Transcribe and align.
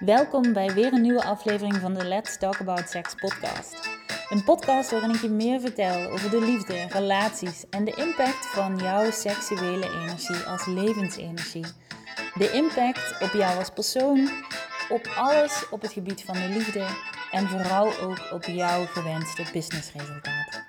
Welkom 0.00 0.52
bij 0.52 0.74
weer 0.74 0.92
een 0.92 1.00
nieuwe 1.00 1.24
aflevering 1.24 1.74
van 1.76 1.94
de 1.94 2.04
Let's 2.04 2.38
Talk 2.38 2.60
About 2.60 2.88
Sex 2.88 3.14
podcast. 3.14 3.88
Een 4.28 4.44
podcast 4.44 4.90
waarin 4.90 5.10
ik 5.10 5.20
je 5.20 5.28
meer 5.28 5.60
vertel 5.60 6.10
over 6.10 6.30
de 6.30 6.40
liefde, 6.40 6.86
relaties 6.88 7.64
en 7.70 7.84
de 7.84 7.94
impact 7.94 8.46
van 8.46 8.76
jouw 8.76 9.10
seksuele 9.10 9.90
energie 9.90 10.36
als 10.36 10.66
levensenergie. 10.66 11.64
De 12.34 12.50
impact 12.52 13.22
op 13.22 13.32
jou 13.32 13.58
als 13.58 13.70
persoon, 13.70 14.30
op 14.88 15.06
alles 15.16 15.68
op 15.70 15.82
het 15.82 15.92
gebied 15.92 16.22
van 16.24 16.34
de 16.34 16.48
liefde 16.48 16.86
en 17.30 17.48
vooral 17.48 17.98
ook 17.98 18.28
op 18.32 18.44
jouw 18.44 18.86
gewenste 18.86 19.42
businessresultaten. 19.52 20.64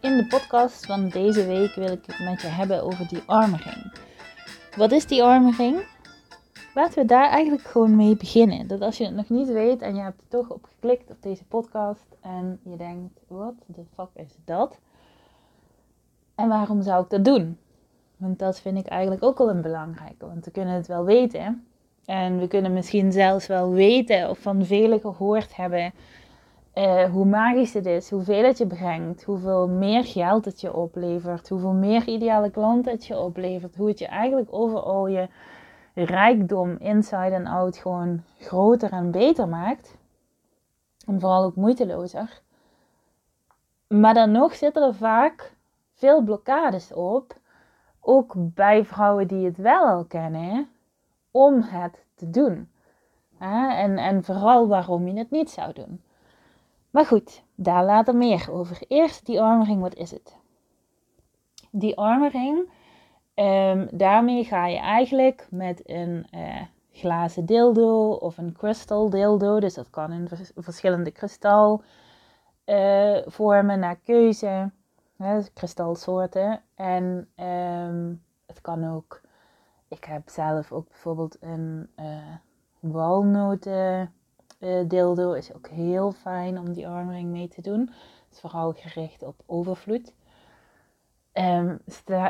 In 0.00 0.16
de 0.16 0.26
podcast 0.26 0.86
van 0.86 1.08
deze 1.08 1.46
week 1.46 1.74
wil 1.74 1.92
ik 1.92 2.06
het 2.06 2.18
met 2.18 2.40
je 2.40 2.48
hebben 2.48 2.82
over 2.82 3.08
die 3.08 3.22
armering. 3.26 3.92
Wat 4.76 4.92
is 4.92 5.06
die 5.06 5.22
armering? 5.22 5.91
Laten 6.74 7.02
we 7.02 7.04
daar 7.04 7.28
eigenlijk 7.28 7.62
gewoon 7.62 7.96
mee 7.96 8.16
beginnen. 8.16 8.66
Dat 8.66 8.80
als 8.80 8.98
je 8.98 9.04
het 9.04 9.14
nog 9.14 9.28
niet 9.28 9.48
weet 9.48 9.82
en 9.82 9.94
je 9.94 10.00
hebt 10.02 10.20
er 10.20 10.28
toch 10.28 10.50
op 10.50 10.64
geklikt 10.64 11.10
op 11.10 11.22
deze 11.22 11.44
podcast 11.44 12.16
en 12.20 12.60
je 12.62 12.76
denkt, 12.76 13.20
wat 13.26 13.54
de 13.66 13.84
fuck 13.94 14.08
is 14.14 14.36
dat? 14.44 14.78
En 16.34 16.48
waarom 16.48 16.82
zou 16.82 17.04
ik 17.04 17.10
dat 17.10 17.24
doen? 17.24 17.58
Want 18.16 18.38
dat 18.38 18.60
vind 18.60 18.78
ik 18.78 18.86
eigenlijk 18.86 19.22
ook 19.22 19.38
wel 19.38 19.50
een 19.50 19.62
belangrijke. 19.62 20.26
Want 20.26 20.44
we 20.44 20.50
kunnen 20.50 20.74
het 20.74 20.86
wel 20.86 21.04
weten. 21.04 21.66
En 22.04 22.38
we 22.38 22.48
kunnen 22.48 22.72
misschien 22.72 23.12
zelfs 23.12 23.46
wel 23.46 23.70
weten 23.70 24.30
of 24.30 24.38
van 24.38 24.64
velen 24.64 25.00
gehoord 25.00 25.56
hebben 25.56 25.92
uh, 26.74 27.04
hoe 27.04 27.24
magisch 27.24 27.74
het 27.74 27.86
is, 27.86 28.10
hoeveel 28.10 28.44
het 28.44 28.58
je 28.58 28.66
brengt, 28.66 29.24
hoeveel 29.24 29.68
meer 29.68 30.04
geld 30.04 30.44
het 30.44 30.60
je 30.60 30.74
oplevert, 30.74 31.48
hoeveel 31.48 31.72
meer 31.72 32.08
ideale 32.08 32.50
klanten 32.50 32.92
het 32.92 33.06
je 33.06 33.18
oplevert, 33.18 33.76
hoe 33.76 33.88
het 33.88 33.98
je 33.98 34.06
eigenlijk 34.06 34.48
overal 34.50 35.06
je 35.06 35.28
rijkdom 35.94 36.76
inside 36.78 37.34
en 37.34 37.46
out 37.46 37.76
gewoon 37.76 38.22
groter 38.38 38.92
en 38.92 39.10
beter 39.10 39.48
maakt. 39.48 39.96
En 41.06 41.20
vooral 41.20 41.44
ook 41.44 41.56
moeitelozer. 41.56 42.40
Maar 43.88 44.14
dan 44.14 44.30
nog 44.30 44.54
zitten 44.54 44.82
er 44.82 44.94
vaak 44.94 45.54
veel 45.94 46.22
blokkades 46.22 46.92
op, 46.92 47.36
ook 48.00 48.34
bij 48.36 48.84
vrouwen 48.84 49.26
die 49.26 49.44
het 49.44 49.56
wel 49.56 49.86
al 49.86 50.04
kennen, 50.04 50.68
om 51.30 51.62
het 51.62 52.04
te 52.14 52.30
doen. 52.30 52.70
En, 53.38 53.98
en 53.98 54.24
vooral 54.24 54.68
waarom 54.68 55.06
je 55.06 55.18
het 55.18 55.30
niet 55.30 55.50
zou 55.50 55.72
doen. 55.72 56.02
Maar 56.90 57.06
goed, 57.06 57.42
daar 57.54 57.84
later 57.84 58.16
meer 58.16 58.46
over. 58.50 58.78
Eerst 58.88 59.26
die 59.26 59.40
armering, 59.40 59.80
wat 59.80 59.94
is 59.94 60.10
het? 60.10 60.36
Die 61.70 61.96
armering, 61.98 62.70
um, 63.34 63.88
daarmee 63.92 64.44
ga 64.44 64.66
je 64.66 64.78
eigenlijk 64.78 65.46
met 65.50 65.88
een 65.88 66.26
uh, 66.34 66.60
glazen 66.92 67.46
dildo 67.46 68.10
of 68.10 68.38
een 68.38 68.52
crystal 68.52 69.10
dildo, 69.10 69.60
dus 69.60 69.74
dat 69.74 69.90
kan 69.90 70.12
in 70.12 70.28
verschillende 70.56 71.10
kristalvormen 71.10 71.84
uh, 73.74 73.80
naar 73.80 73.96
keuze, 73.96 74.70
hè, 75.16 75.36
dus 75.36 75.52
kristalsoorten. 75.52 76.62
En 76.74 77.28
um, 77.36 78.22
het 78.46 78.60
kan 78.60 78.94
ook, 78.94 79.20
ik 79.88 80.04
heb 80.04 80.28
zelf 80.28 80.72
ook 80.72 80.88
bijvoorbeeld 80.88 81.36
een 81.40 81.90
uh, 81.96 82.36
walnoten 82.80 84.12
dildo 84.86 85.32
is 85.32 85.54
ook 85.54 85.68
heel 85.68 86.12
fijn 86.12 86.58
om 86.58 86.72
die 86.72 86.88
armring 86.88 87.30
mee 87.30 87.48
te 87.48 87.62
doen. 87.62 87.80
Het 87.80 88.32
is 88.32 88.40
vooral 88.40 88.72
gericht 88.72 89.22
op 89.22 89.34
overvloed. 89.46 90.14
Um, 91.32 91.78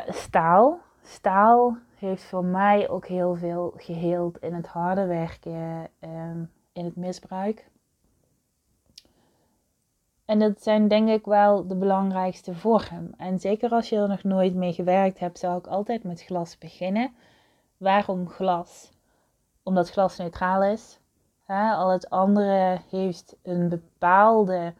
staal. 0.07 0.79
Staal 1.03 1.77
heeft 1.95 2.23
voor 2.23 2.45
mij 2.45 2.89
ook 2.89 3.07
heel 3.07 3.35
veel 3.35 3.73
geheeld 3.77 4.37
in 4.37 4.53
het 4.53 4.67
harde 4.67 5.05
werken, 5.05 5.87
um, 5.99 6.51
in 6.73 6.85
het 6.85 6.95
misbruik. 6.95 7.71
En 10.25 10.39
dat 10.39 10.63
zijn 10.63 10.87
denk 10.87 11.09
ik 11.09 11.25
wel 11.25 11.67
de 11.67 11.75
belangrijkste 11.75 12.55
vormen. 12.55 13.13
En 13.17 13.39
zeker 13.39 13.69
als 13.69 13.89
je 13.89 13.95
er 13.95 14.07
nog 14.07 14.23
nooit 14.23 14.55
mee 14.55 14.73
gewerkt 14.73 15.19
hebt, 15.19 15.39
zou 15.39 15.57
ik 15.57 15.67
altijd 15.67 16.03
met 16.03 16.23
glas 16.23 16.57
beginnen. 16.57 17.13
Waarom 17.77 18.29
glas? 18.29 18.91
Omdat 19.63 19.89
glas 19.89 20.17
neutraal 20.17 20.63
is. 20.63 20.99
Al 21.47 21.89
het 21.89 22.09
andere 22.09 22.79
heeft 22.89 23.35
een 23.41 23.69
bepaalde 23.69 24.73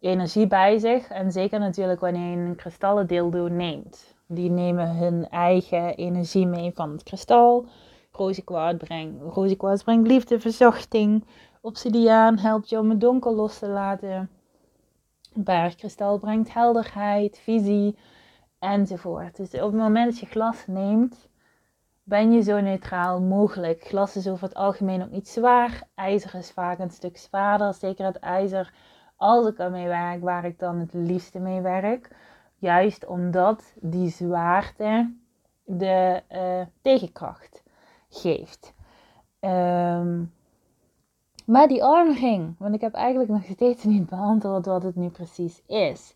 energie 0.00 0.46
bij 0.46 0.78
zich. 0.78 1.08
En 1.08 1.32
zeker 1.32 1.58
natuurlijk 1.58 2.00
wanneer 2.00 2.30
je 2.30 2.36
een 2.36 2.56
kristallen 2.56 3.06
dildo 3.06 3.48
neemt. 3.48 4.17
Die 4.30 4.50
nemen 4.50 4.96
hun 4.96 5.28
eigen 5.28 5.94
energie 5.94 6.46
mee 6.46 6.72
van 6.74 6.90
het 6.90 7.02
kristal. 7.02 7.66
Roze 8.12 8.44
brengt, 8.78 9.22
roze 9.22 9.56
brengt 9.84 10.08
liefde, 10.08 10.40
verzachting. 10.40 11.24
Obsidiaan 11.60 12.38
helpt 12.38 12.68
je 12.68 12.78
om 12.78 12.90
het 12.90 13.00
donker 13.00 13.32
los 13.32 13.58
te 13.58 13.68
laten. 13.68 14.30
Bergkristal 15.34 16.18
brengt 16.18 16.52
helderheid, 16.52 17.38
visie 17.38 17.96
enzovoort. 18.58 19.36
Dus 19.36 19.54
op 19.54 19.72
het 19.72 19.80
moment 19.80 20.10
dat 20.10 20.20
je 20.20 20.26
glas 20.26 20.66
neemt, 20.66 21.28
ben 22.02 22.32
je 22.32 22.42
zo 22.42 22.60
neutraal 22.60 23.20
mogelijk. 23.20 23.82
Glas 23.82 24.16
is 24.16 24.28
over 24.28 24.44
het 24.48 24.56
algemeen 24.56 25.02
ook 25.02 25.10
niet 25.10 25.28
zwaar. 25.28 25.82
IJzer 25.94 26.34
is 26.34 26.50
vaak 26.50 26.78
een 26.78 26.90
stuk 26.90 27.16
zwaarder. 27.16 27.74
Zeker 27.74 28.06
het 28.06 28.18
ijzer, 28.18 28.74
als 29.16 29.46
ik 29.46 29.58
ermee 29.58 29.86
werk, 29.86 30.22
waar 30.22 30.44
ik 30.44 30.58
dan 30.58 30.78
het 30.78 30.92
liefste 30.92 31.38
mee 31.38 31.60
werk. 31.60 32.10
Juist 32.58 33.06
omdat 33.06 33.74
die 33.80 34.08
zwaarte 34.08 35.14
de 35.64 36.22
uh, 36.32 36.66
tegenkracht 36.82 37.62
geeft. 38.08 38.74
Um, 39.40 40.32
maar 41.46 41.68
die 41.68 41.84
armring, 41.84 42.54
want 42.58 42.74
ik 42.74 42.80
heb 42.80 42.94
eigenlijk 42.94 43.30
nog 43.30 43.44
steeds 43.44 43.84
niet 43.84 44.08
beantwoord 44.08 44.66
wat 44.66 44.82
het 44.82 44.96
nu 44.96 45.08
precies 45.08 45.62
is. 45.66 46.14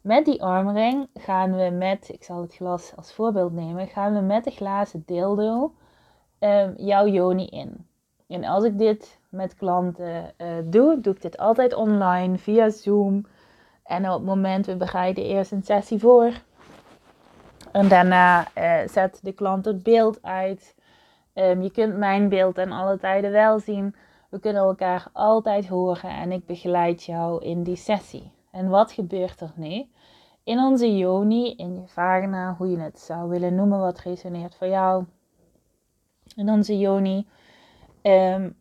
Met 0.00 0.24
die 0.24 0.42
armring 0.42 1.08
gaan 1.14 1.56
we 1.56 1.70
met, 1.70 2.08
ik 2.08 2.24
zal 2.24 2.40
het 2.40 2.54
glas 2.54 2.92
als 2.96 3.12
voorbeeld 3.12 3.52
nemen, 3.52 3.86
gaan 3.86 4.14
we 4.14 4.20
met 4.20 4.44
de 4.44 4.50
glazen 4.50 5.02
dildo 5.06 5.72
um, 6.38 6.74
jouw 6.76 7.06
joni 7.06 7.46
in. 7.46 7.86
En 8.26 8.44
als 8.44 8.64
ik 8.64 8.78
dit 8.78 9.20
met 9.28 9.54
klanten 9.54 10.34
uh, 10.38 10.46
doe, 10.64 11.00
doe 11.00 11.14
ik 11.14 11.22
dit 11.22 11.38
altijd 11.38 11.74
online 11.74 12.38
via 12.38 12.70
Zoom. 12.70 13.26
En 13.92 14.08
op 14.08 14.14
het 14.14 14.24
moment, 14.24 14.66
we 14.66 14.76
bereiden 14.76 15.24
eerst 15.24 15.52
een 15.52 15.62
sessie 15.62 15.98
voor. 15.98 16.32
En 17.72 17.88
daarna 17.88 18.46
uh, 18.58 18.88
zet 18.88 19.18
de 19.22 19.32
klant 19.32 19.64
het 19.64 19.82
beeld 19.82 20.22
uit. 20.22 20.74
Um, 21.34 21.62
je 21.62 21.70
kunt 21.70 21.96
mijn 21.96 22.28
beeld 22.28 22.58
en 22.58 22.72
alle 22.72 22.98
tijden 22.98 23.30
wel 23.30 23.58
zien. 23.58 23.94
We 24.30 24.40
kunnen 24.40 24.62
elkaar 24.62 25.06
altijd 25.12 25.68
horen 25.68 26.10
en 26.10 26.32
ik 26.32 26.46
begeleid 26.46 27.04
jou 27.04 27.44
in 27.44 27.62
die 27.62 27.76
sessie. 27.76 28.32
En 28.50 28.68
wat 28.68 28.92
gebeurt 28.92 29.40
er 29.40 29.52
nu? 29.54 29.86
In 30.44 30.58
onze 30.58 30.96
yoni, 30.96 31.54
in 31.54 31.74
je 31.74 31.86
vagina, 31.86 32.54
hoe 32.58 32.70
je 32.70 32.78
het 32.78 33.00
zou 33.00 33.28
willen 33.28 33.54
noemen, 33.54 33.78
wat 33.78 34.00
resoneert 34.00 34.54
voor 34.54 34.68
jou. 34.68 35.04
In 36.36 36.50
onze 36.50 36.78
yoni 36.78 37.26
um, 38.02 38.56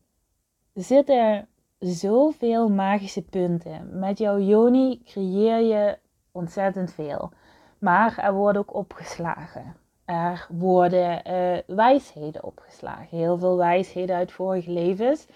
zitten 0.74 1.48
zoveel 1.82 2.70
magische 2.70 3.22
punten. 3.22 4.00
Met 4.00 4.18
jouw 4.18 4.38
yoni 4.38 5.02
creëer 5.04 5.60
je 5.60 5.98
ontzettend 6.32 6.92
veel. 6.92 7.32
Maar 7.78 8.18
er 8.18 8.34
worden 8.34 8.62
ook 8.62 8.74
opgeslagen. 8.74 9.76
Er 10.06 10.48
worden 10.50 11.22
uh, 11.32 11.58
wijsheden 11.76 12.44
opgeslagen. 12.44 13.18
Heel 13.18 13.38
veel 13.38 13.58
wijsheden 13.58 14.16
uit 14.16 14.32
vorige 14.32 14.72
levens 14.72 15.28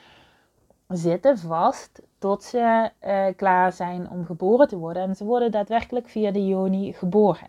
zitten 0.88 1.38
vast 1.38 2.02
tot 2.18 2.44
ze 2.44 2.90
uh, 3.06 3.26
klaar 3.36 3.72
zijn 3.72 4.10
om 4.10 4.26
geboren 4.26 4.68
te 4.68 4.78
worden. 4.78 5.04
En 5.04 5.16
ze 5.16 5.26
worden 5.26 5.52
daadwerkelijk 5.52 6.10
via 6.10 6.32
de 6.32 6.46
yoni 6.48 6.94
geboren. 6.94 7.48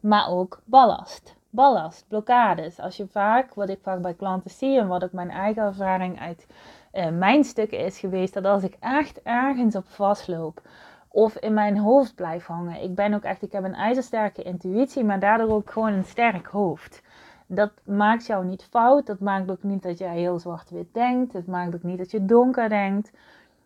Maar 0.00 0.28
ook 0.28 0.62
ballast. 0.64 1.36
Ballast, 1.50 2.04
blokkades. 2.08 2.80
Als 2.80 2.96
je 2.96 3.06
vaak, 3.06 3.54
wat 3.54 3.68
ik 3.68 3.78
vaak 3.82 4.02
bij 4.02 4.14
klanten 4.14 4.50
zie 4.50 4.78
en 4.78 4.88
wat 4.88 5.04
ook 5.04 5.12
mijn 5.12 5.30
eigen 5.30 5.62
ervaring 5.62 6.20
uit 6.20 6.46
uh, 6.94 7.08
mijn 7.08 7.44
stukken 7.44 7.78
is 7.78 7.98
geweest, 7.98 8.34
dat 8.34 8.44
als 8.44 8.62
ik 8.62 8.76
echt 8.80 9.22
ergens 9.22 9.76
op 9.76 9.88
vastloop 9.88 10.62
of 11.08 11.36
in 11.36 11.54
mijn 11.54 11.78
hoofd 11.78 12.14
blijf 12.14 12.46
hangen. 12.46 12.82
Ik 12.82 12.94
ben 12.94 13.14
ook 13.14 13.22
echt, 13.22 13.42
ik 13.42 13.52
heb 13.52 13.64
een 13.64 13.74
ijzersterke 13.74 14.42
intuïtie, 14.42 15.04
maar 15.04 15.20
daardoor 15.20 15.50
ook 15.50 15.70
gewoon 15.70 15.92
een 15.92 16.04
sterk 16.04 16.46
hoofd 16.46 17.02
dat 17.46 17.72
maakt 17.84 18.26
jou 18.26 18.44
niet 18.44 18.64
fout. 18.64 19.06
Dat 19.06 19.18
maakt 19.18 19.50
ook 19.50 19.62
niet 19.62 19.82
dat 19.82 19.98
jij 19.98 20.16
heel 20.18 20.38
zwart-wit 20.38 20.94
denkt. 20.94 21.32
Het 21.32 21.46
maakt 21.46 21.74
ook 21.74 21.82
niet 21.82 21.98
dat 21.98 22.10
je 22.10 22.24
donker 22.24 22.68
denkt. 22.68 23.10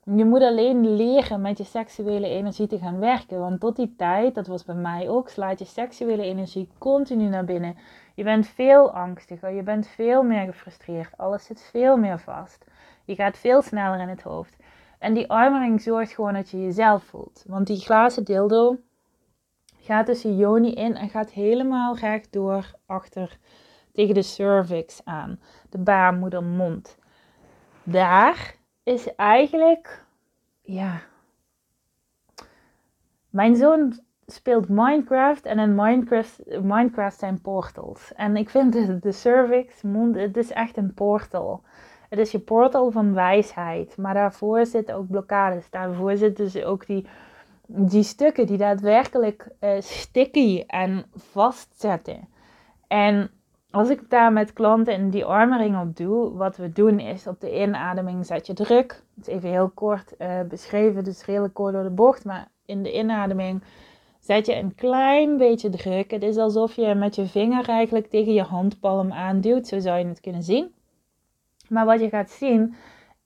Je 0.05 0.25
moet 0.25 0.43
alleen 0.43 0.97
leren 0.97 1.41
met 1.41 1.59
je 1.59 1.65
seksuele 1.65 2.29
energie 2.29 2.67
te 2.67 2.79
gaan 2.79 2.99
werken. 2.99 3.39
Want 3.39 3.61
tot 3.61 3.77
die 3.77 3.95
tijd, 3.97 4.35
dat 4.35 4.47
was 4.47 4.65
bij 4.65 4.75
mij 4.75 5.09
ook, 5.09 5.29
slaat 5.29 5.59
je 5.59 5.65
seksuele 5.65 6.23
energie 6.23 6.69
continu 6.79 7.29
naar 7.29 7.45
binnen. 7.45 7.77
Je 8.15 8.25
bent 8.25 8.47
veel 8.47 8.93
angstiger, 8.93 9.51
je 9.51 9.63
bent 9.63 9.87
veel 9.87 10.23
meer 10.23 10.45
gefrustreerd. 10.45 11.11
Alles 11.17 11.45
zit 11.45 11.69
veel 11.71 11.97
meer 11.97 12.19
vast. 12.19 12.65
Je 13.08 13.14
gaat 13.14 13.38
veel 13.38 13.62
sneller 13.62 14.00
in 14.00 14.08
het 14.08 14.22
hoofd. 14.22 14.56
En 14.99 15.14
die 15.14 15.31
armering 15.31 15.81
zorgt 15.81 16.12
gewoon 16.12 16.34
dat 16.34 16.50
je 16.50 16.62
jezelf 16.62 17.05
voelt. 17.05 17.44
Want 17.46 17.66
die 17.66 17.81
glazen 17.81 18.25
dildo 18.25 18.76
gaat 19.76 20.06
tussen 20.06 20.37
Joni 20.37 20.72
in 20.72 20.96
en 20.96 21.08
gaat 21.08 21.31
helemaal 21.31 21.96
recht 21.96 22.32
door 22.32 22.75
achter 22.87 23.38
tegen 23.93 24.14
de 24.14 24.22
cervix 24.22 25.00
aan, 25.05 25.40
de 25.70 25.78
baarmoedermond. 25.78 26.99
Daar 27.82 28.55
is 28.82 29.14
eigenlijk, 29.14 30.05
ja. 30.62 31.00
Mijn 33.31 33.56
zoon 33.56 34.00
speelt 34.26 34.69
Minecraft 34.69 35.44
en 35.44 35.58
in 35.58 35.75
Minecraft, 35.75 36.40
Minecraft 36.62 37.19
zijn 37.19 37.40
portals. 37.40 38.12
En 38.14 38.37
ik 38.37 38.50
vind 38.50 38.72
de, 38.72 38.99
de 38.99 39.12
cervix, 39.12 39.82
mond, 39.82 40.16
het 40.16 40.37
is 40.37 40.50
echt 40.50 40.76
een 40.76 40.94
portal. 40.94 41.62
Het 42.08 42.19
is 42.19 42.31
je 42.31 42.38
portal 42.38 42.90
van 42.90 43.14
wijsheid. 43.14 43.96
Maar 43.96 44.14
daarvoor 44.14 44.66
zitten 44.66 44.94
ook 44.94 45.08
blokkades. 45.08 45.70
Daarvoor 45.70 46.16
zitten 46.16 46.44
dus 46.44 46.62
ook 46.62 46.87
die, 46.87 47.06
die 47.66 48.02
stukken 48.02 48.46
die 48.46 48.56
daadwerkelijk 48.56 49.49
uh, 49.60 49.70
sticky 49.78 50.64
en 50.66 51.05
vastzetten. 51.14 52.28
En 52.87 53.31
als 53.70 53.90
ik 53.90 54.10
daar 54.10 54.32
met 54.32 54.52
klanten 54.52 54.94
in 54.94 55.10
die 55.10 55.25
armering 55.25 55.81
op 55.81 55.96
doe, 55.96 56.32
wat 56.32 56.56
we 56.56 56.72
doen 56.72 56.99
is 56.99 57.26
op 57.26 57.40
de 57.40 57.60
inademing 57.60 58.26
zet 58.26 58.46
je 58.46 58.52
druk. 58.52 59.02
Het 59.16 59.28
is 59.28 59.34
even 59.34 59.50
heel 59.50 59.70
kort 59.75 60.14
uh, 60.19 60.40
beschreven, 60.49 61.05
dus 61.05 61.25
redelijk 61.25 61.55
kort 61.55 61.72
door 61.72 61.82
de 61.82 61.90
bocht. 61.90 62.25
Maar 62.25 62.49
in 62.66 62.82
de 62.82 62.94
inademing 62.94 63.62
zet 64.19 64.46
je 64.46 64.56
een 64.56 64.75
klein 64.75 65.37
beetje 65.37 65.70
druk. 65.70 66.10
Het 66.10 66.22
is 66.22 66.37
alsof 66.37 66.76
je 66.76 66.94
met 66.94 67.14
je 67.14 67.26
vinger 67.26 67.69
eigenlijk 67.69 68.06
tegen 68.06 68.32
je 68.32 68.43
handpalm 68.43 69.12
aanduwt. 69.12 69.66
Zo 69.66 69.78
zou 69.78 69.99
je 69.99 70.06
het 70.06 70.20
kunnen 70.20 70.43
zien. 70.43 70.76
Maar 71.69 71.85
wat 71.85 72.00
je 72.00 72.09
gaat 72.09 72.31
zien 72.31 72.75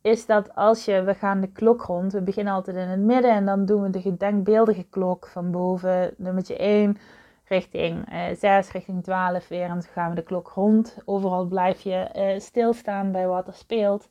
is 0.00 0.26
dat 0.26 0.54
als 0.54 0.84
je, 0.84 1.02
we 1.02 1.14
gaan 1.14 1.40
de 1.40 1.52
klok 1.52 1.82
rond, 1.82 2.12
we 2.12 2.22
beginnen 2.22 2.52
altijd 2.52 2.76
in 2.76 2.88
het 2.88 3.00
midden 3.00 3.30
en 3.30 3.44
dan 3.44 3.64
doen 3.64 3.82
we 3.82 3.90
de 3.90 4.00
gedenkbeeldige 4.00 4.86
klok 4.90 5.26
van 5.26 5.50
boven, 5.50 6.14
nummertje 6.16 6.56
1 6.56 6.98
richting 7.44 8.08
eh, 8.08 8.22
6, 8.36 8.72
richting 8.72 9.02
12 9.02 9.48
weer 9.48 9.62
en 9.62 9.68
dan 9.68 9.82
gaan 9.82 10.08
we 10.08 10.14
de 10.14 10.22
klok 10.22 10.48
rond. 10.48 10.96
Overal 11.04 11.44
blijf 11.46 11.80
je 11.80 11.94
eh, 11.94 12.38
stilstaan 12.40 13.12
bij 13.12 13.26
wat 13.26 13.46
er 13.46 13.54
speelt. 13.54 14.08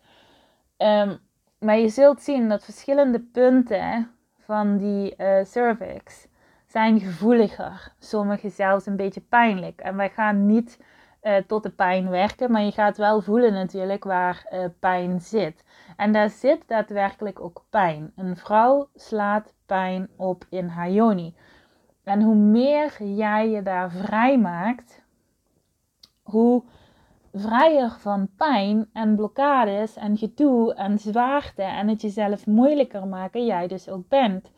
Um, 0.78 1.20
maar 1.60 1.78
je 1.78 1.90
zult 1.90 2.22
zien 2.22 2.50
dat 2.50 2.64
verschillende 2.64 3.20
punten 3.20 4.12
van 4.40 4.78
die 4.78 5.14
uh, 5.18 5.44
cervix 5.44 6.28
zijn 6.68 7.00
gevoeliger. 7.00 7.94
Sommige 8.00 8.50
zelfs 8.50 8.86
een 8.86 8.96
beetje 8.96 9.22
pijnlijk. 9.22 9.80
En 9.80 9.96
wij 9.96 10.10
gaan 10.10 10.46
niet 10.46 10.80
uh, 11.24 11.36
tot 11.48 11.64
de 11.64 11.70
pijn 11.70 12.10
werken, 12.10 12.52
maar 12.52 12.64
je 12.64 12.72
gaat 12.72 12.98
wel 12.98 13.22
voelen 13.22 13.54
natuurlijk 13.54 14.04
waar 14.04 14.46
uh, 14.54 14.66
pijn 14.80 15.20
zit. 15.20 15.64
En 15.98 16.12
daar 16.12 16.30
zit 16.30 16.68
daadwerkelijk 16.68 17.40
ook 17.40 17.66
pijn. 17.70 18.12
Een 18.16 18.38
vrouw 18.38 18.90
slaat 18.96 19.54
pijn 19.66 20.10
op 20.18 20.46
in 20.50 20.68
haar. 20.68 21.32
En 22.04 22.22
hoe 22.22 22.36
meer 22.36 23.04
jij 23.04 23.50
je 23.50 23.62
daar 23.62 23.92
vrij 23.92 24.40
maakt, 24.40 25.04
hoe 26.22 26.64
vrijer 27.34 27.92
van 27.92 28.30
pijn 28.38 28.90
en 28.94 29.16
blokkades 29.16 29.96
en 29.96 30.18
gedoe 30.18 30.74
en 30.74 31.00
zwaarte 31.00 31.64
en 31.64 31.88
het 31.88 32.02
jezelf 32.02 32.46
moeilijker 32.46 33.08
maken 33.08 33.46
jij 33.46 33.68
dus 33.68 33.90
ook 33.90 34.08
bent 34.08 34.52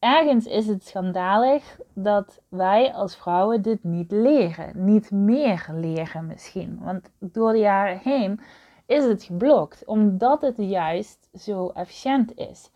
ergens 0.00 0.46
is 0.46 0.66
het 0.66 0.86
schandalig 0.86 1.80
dat 1.94 2.40
wij 2.48 2.92
als 2.92 3.16
vrouwen 3.16 3.62
dit 3.62 3.84
niet 3.84 4.10
leren. 4.10 4.84
Niet 4.84 5.10
meer 5.10 5.66
leren 5.72 6.26
misschien. 6.26 6.78
Want 6.82 7.10
door 7.18 7.52
de 7.52 7.58
jaren 7.58 7.98
heen 7.98 8.40
is 8.86 9.04
het 9.04 9.22
geblokt. 9.22 9.84
Omdat 9.84 10.40
het 10.40 10.56
juist 10.56 11.28
zo 11.34 11.68
efficiënt 11.68 12.36
is. 12.36 12.70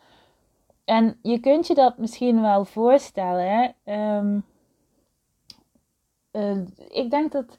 En 0.85 1.19
je 1.23 1.41
kunt 1.41 1.67
je 1.67 1.75
dat 1.75 1.99
misschien 1.99 2.41
wel 2.41 2.65
voorstellen. 2.65 3.75
Um, 3.85 4.44
uh, 6.32 6.56
ik 6.88 7.11
denk 7.11 7.32
dat, 7.32 7.59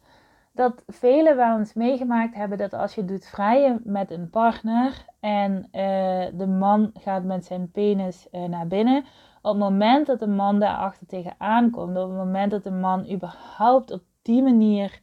dat 0.52 0.84
velen 0.88 1.36
wel 1.36 1.58
eens 1.58 1.74
meegemaakt 1.74 2.36
hebben 2.36 2.58
dat 2.58 2.74
als 2.74 2.96
je 2.96 3.06
doet 3.06 3.26
vrijen 3.26 3.82
met 3.84 4.12
een 4.12 4.30
partner 4.30 5.06
en 5.20 5.56
uh, 5.56 6.40
de 6.40 6.48
man 6.48 6.92
gaat 6.94 7.24
met 7.24 7.46
zijn 7.46 7.72
penis 7.72 8.28
uh, 8.32 8.44
naar 8.44 8.68
binnen, 8.68 9.06
op 9.46 9.52
het 9.52 9.60
moment 9.60 10.08
dat 10.08 10.20
de 10.20 10.28
man 10.28 10.60
daarachter 10.60 11.08
tegenaan 11.08 11.70
komt, 11.70 11.98
op 11.98 12.08
het 12.08 12.18
moment 12.18 12.52
dat 12.52 12.64
de 12.64 12.72
man 12.72 13.12
überhaupt 13.12 13.92
op 13.92 14.02
die 14.22 14.44
manier 14.44 15.00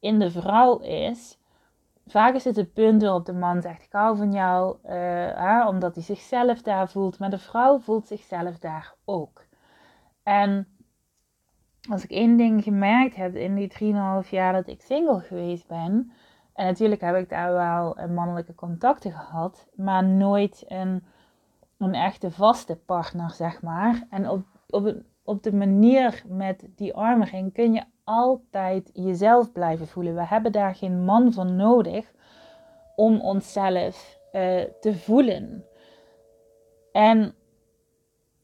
in 0.00 0.18
de 0.18 0.30
vrouw 0.30 0.78
is, 0.78 1.38
vaak 2.06 2.34
is 2.34 2.44
het 2.44 2.56
het 2.56 2.72
punt 2.72 3.02
waarop 3.02 3.26
de 3.26 3.32
man 3.32 3.62
zegt: 3.62 3.82
Ik 3.82 3.92
hou 3.92 4.16
van 4.16 4.32
jou, 4.32 4.76
hè, 4.82 5.66
omdat 5.66 5.94
hij 5.94 6.04
zichzelf 6.04 6.62
daar 6.62 6.88
voelt. 6.88 7.18
Maar 7.18 7.30
de 7.30 7.38
vrouw 7.38 7.78
voelt 7.78 8.06
zichzelf 8.06 8.58
daar 8.58 8.94
ook. 9.04 9.44
En 10.22 10.68
als 11.90 12.04
ik 12.04 12.10
één 12.10 12.36
ding 12.36 12.62
gemerkt 12.62 13.16
heb 13.16 13.34
in 13.34 13.54
die 13.54 13.94
3,5 14.24 14.30
jaar 14.30 14.52
dat 14.52 14.68
ik 14.68 14.82
single 14.82 15.20
geweest 15.20 15.66
ben. 15.66 16.12
En 16.54 16.66
natuurlijk 16.66 17.00
heb 17.00 17.16
ik 17.16 17.28
daar 17.28 17.52
wel 17.52 17.98
mannelijke 18.08 18.54
contacten 18.54 19.12
gehad, 19.12 19.68
maar 19.74 20.04
nooit 20.04 20.64
een 20.68 21.04
een 21.78 21.94
echte 21.94 22.30
vaste 22.30 22.76
partner, 22.76 23.30
zeg 23.30 23.62
maar. 23.62 24.06
En 24.10 24.28
op, 24.30 24.42
op, 24.68 24.94
op 25.24 25.42
de 25.42 25.52
manier 25.52 26.22
met 26.28 26.68
die 26.76 26.94
armering 26.94 27.52
kun 27.52 27.72
je 27.72 27.82
altijd 28.04 28.90
jezelf 28.92 29.52
blijven 29.52 29.86
voelen. 29.88 30.14
We 30.14 30.26
hebben 30.26 30.52
daar 30.52 30.74
geen 30.74 31.04
man 31.04 31.32
voor 31.32 31.50
nodig 31.52 32.12
om 32.96 33.20
onszelf 33.20 34.18
uh, 34.32 34.62
te 34.80 34.94
voelen. 34.94 35.64
En 36.92 37.34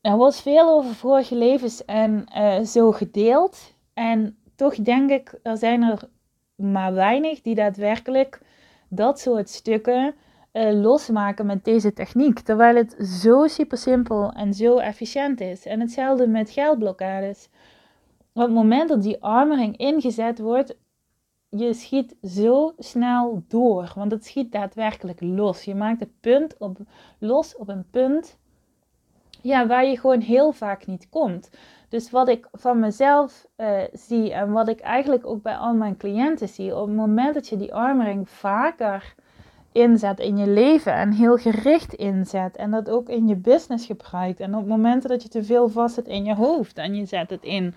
er 0.01 0.17
was 0.17 0.41
veel 0.41 0.69
over 0.69 0.95
vorige 0.95 1.37
levens 1.37 1.85
en 1.85 2.27
uh, 2.37 2.61
zo 2.61 2.93
gedeeld. 2.93 3.75
En 3.95 4.39
toch 4.57 4.75
denk 4.75 5.11
ik, 5.11 5.39
er 5.43 5.57
zijn 5.57 5.83
er 5.83 6.09
maar 6.55 6.95
weinig 6.95 7.41
die 7.41 7.55
daadwerkelijk 7.55 8.41
dat 8.89 9.21
soort 9.21 9.49
stukken 9.49 10.15
uh, 10.53 10.73
losmaken 10.73 11.47
met 11.47 11.65
deze 11.65 11.93
techniek. 11.93 12.41
Terwijl 12.41 12.77
het 12.77 12.97
zo 13.09 13.47
super 13.47 13.79
simpel 13.79 14.33
en 14.33 14.55
zo 14.55 14.77
efficiënt 14.77 15.41
is. 15.41 15.67
En 15.67 15.81
hetzelfde 15.81 16.27
met 16.27 16.51
geldblokkades. 16.51 17.49
Op 18.33 18.43
het 18.43 18.53
moment 18.53 18.89
dat 18.89 19.03
die 19.03 19.23
armering 19.23 19.77
ingezet 19.77 20.39
wordt, 20.39 20.77
je 21.49 21.75
schiet 21.75 22.17
zo 22.23 22.73
snel 22.79 23.45
door. 23.49 23.93
Want 23.95 24.13
het 24.13 24.25
schiet 24.25 24.53
daadwerkelijk 24.53 25.21
los. 25.21 25.65
Je 25.65 25.75
maakt 25.75 26.01
het 26.01 26.21
punt 26.21 26.57
op, 26.59 26.79
los 27.19 27.57
op 27.57 27.69
een 27.69 27.85
punt 27.91 28.41
ja, 29.43 29.67
waar 29.67 29.87
je 29.87 29.99
gewoon 29.99 30.21
heel 30.21 30.53
vaak 30.53 30.87
niet 30.87 31.09
komt. 31.09 31.51
Dus 31.89 32.11
wat 32.11 32.29
ik 32.29 32.49
van 32.53 32.79
mezelf 32.79 33.47
uh, 33.57 33.81
zie 33.93 34.33
en 34.33 34.53
wat 34.53 34.69
ik 34.69 34.81
eigenlijk 34.81 35.27
ook 35.27 35.43
bij 35.43 35.57
al 35.57 35.75
mijn 35.75 35.97
cliënten 35.97 36.49
zie, 36.49 36.77
op 36.77 36.87
het 36.87 36.97
moment 36.97 37.35
dat 37.35 37.49
je 37.49 37.57
die 37.57 37.75
armering 37.75 38.29
vaker 38.29 39.15
inzet 39.73 40.21
in 40.21 40.37
je 40.37 40.47
leven 40.47 40.95
en 40.95 41.13
heel 41.13 41.37
gericht 41.37 41.95
inzet 41.95 42.57
en 42.57 42.71
dat 42.71 42.91
ook 42.91 43.09
in 43.09 43.29
je 43.29 43.37
business 43.37 43.87
gebruikt. 43.87 44.41
En 44.41 44.55
op 44.55 44.67
momenten 44.67 45.11
dat 45.11 45.23
je 45.23 45.29
te 45.29 45.45
veel 45.45 45.69
vast 45.69 45.95
zit 45.95 46.07
in 46.07 46.25
je 46.25 46.35
hoofd 46.35 46.77
en 46.77 46.95
je 46.95 47.07
zet 47.07 47.31
het 47.31 47.43
in. 47.43 47.75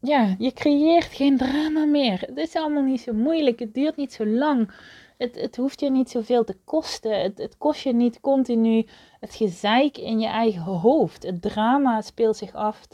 Ja, 0.00 0.34
je 0.38 0.52
creëert 0.52 1.04
geen 1.04 1.36
drama 1.36 1.84
meer. 1.84 2.20
Het 2.20 2.36
is 2.36 2.54
allemaal 2.54 2.82
niet 2.82 3.00
zo 3.00 3.12
moeilijk. 3.12 3.58
Het 3.58 3.74
duurt 3.74 3.96
niet 3.96 4.12
zo 4.12 4.26
lang. 4.26 4.70
Het, 5.18 5.40
het 5.40 5.56
hoeft 5.56 5.80
je 5.80 5.90
niet 5.90 6.10
zoveel 6.10 6.44
te 6.44 6.56
kosten. 6.64 7.22
Het, 7.22 7.38
het 7.38 7.58
kost 7.58 7.80
je 7.80 7.92
niet 7.92 8.20
continu 8.20 8.86
het 9.20 9.34
gezeik 9.34 9.98
in 9.98 10.20
je 10.20 10.26
eigen 10.26 10.62
hoofd. 10.62 11.22
Het 11.22 11.42
drama 11.42 12.00
speelt 12.00 12.36
zich 12.36 12.54
af, 12.54 12.86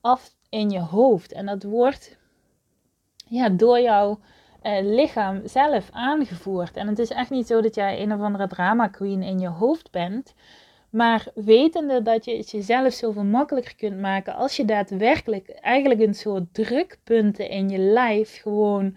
af 0.00 0.34
in 0.48 0.70
je 0.70 0.80
hoofd. 0.80 1.32
En 1.32 1.46
dat 1.46 1.62
wordt 1.62 2.16
ja, 3.28 3.48
door 3.48 3.80
jou 3.80 4.16
uh, 4.66 4.78
lichaam 4.82 5.40
zelf 5.44 5.88
aangevoerd. 5.90 6.76
En 6.76 6.88
het 6.88 6.98
is 6.98 7.10
echt 7.10 7.30
niet 7.30 7.46
zo 7.46 7.60
dat 7.60 7.74
jij 7.74 8.02
een 8.02 8.12
of 8.12 8.20
andere 8.20 8.46
drama 8.46 8.88
queen 8.88 9.22
in 9.22 9.38
je 9.38 9.48
hoofd 9.48 9.90
bent. 9.90 10.34
Maar 10.90 11.26
wetende 11.34 12.02
dat 12.02 12.24
je 12.24 12.36
het 12.36 12.50
jezelf 12.50 12.92
zoveel 12.92 13.24
makkelijker 13.24 13.76
kunt 13.76 14.00
maken 14.00 14.34
als 14.34 14.56
je 14.56 14.64
daadwerkelijk 14.64 15.48
eigenlijk 15.48 16.00
een 16.00 16.14
soort 16.14 16.54
drukpunten 16.54 17.48
in 17.48 17.68
je 17.68 17.78
lijf 17.78 18.40
gewoon 18.40 18.96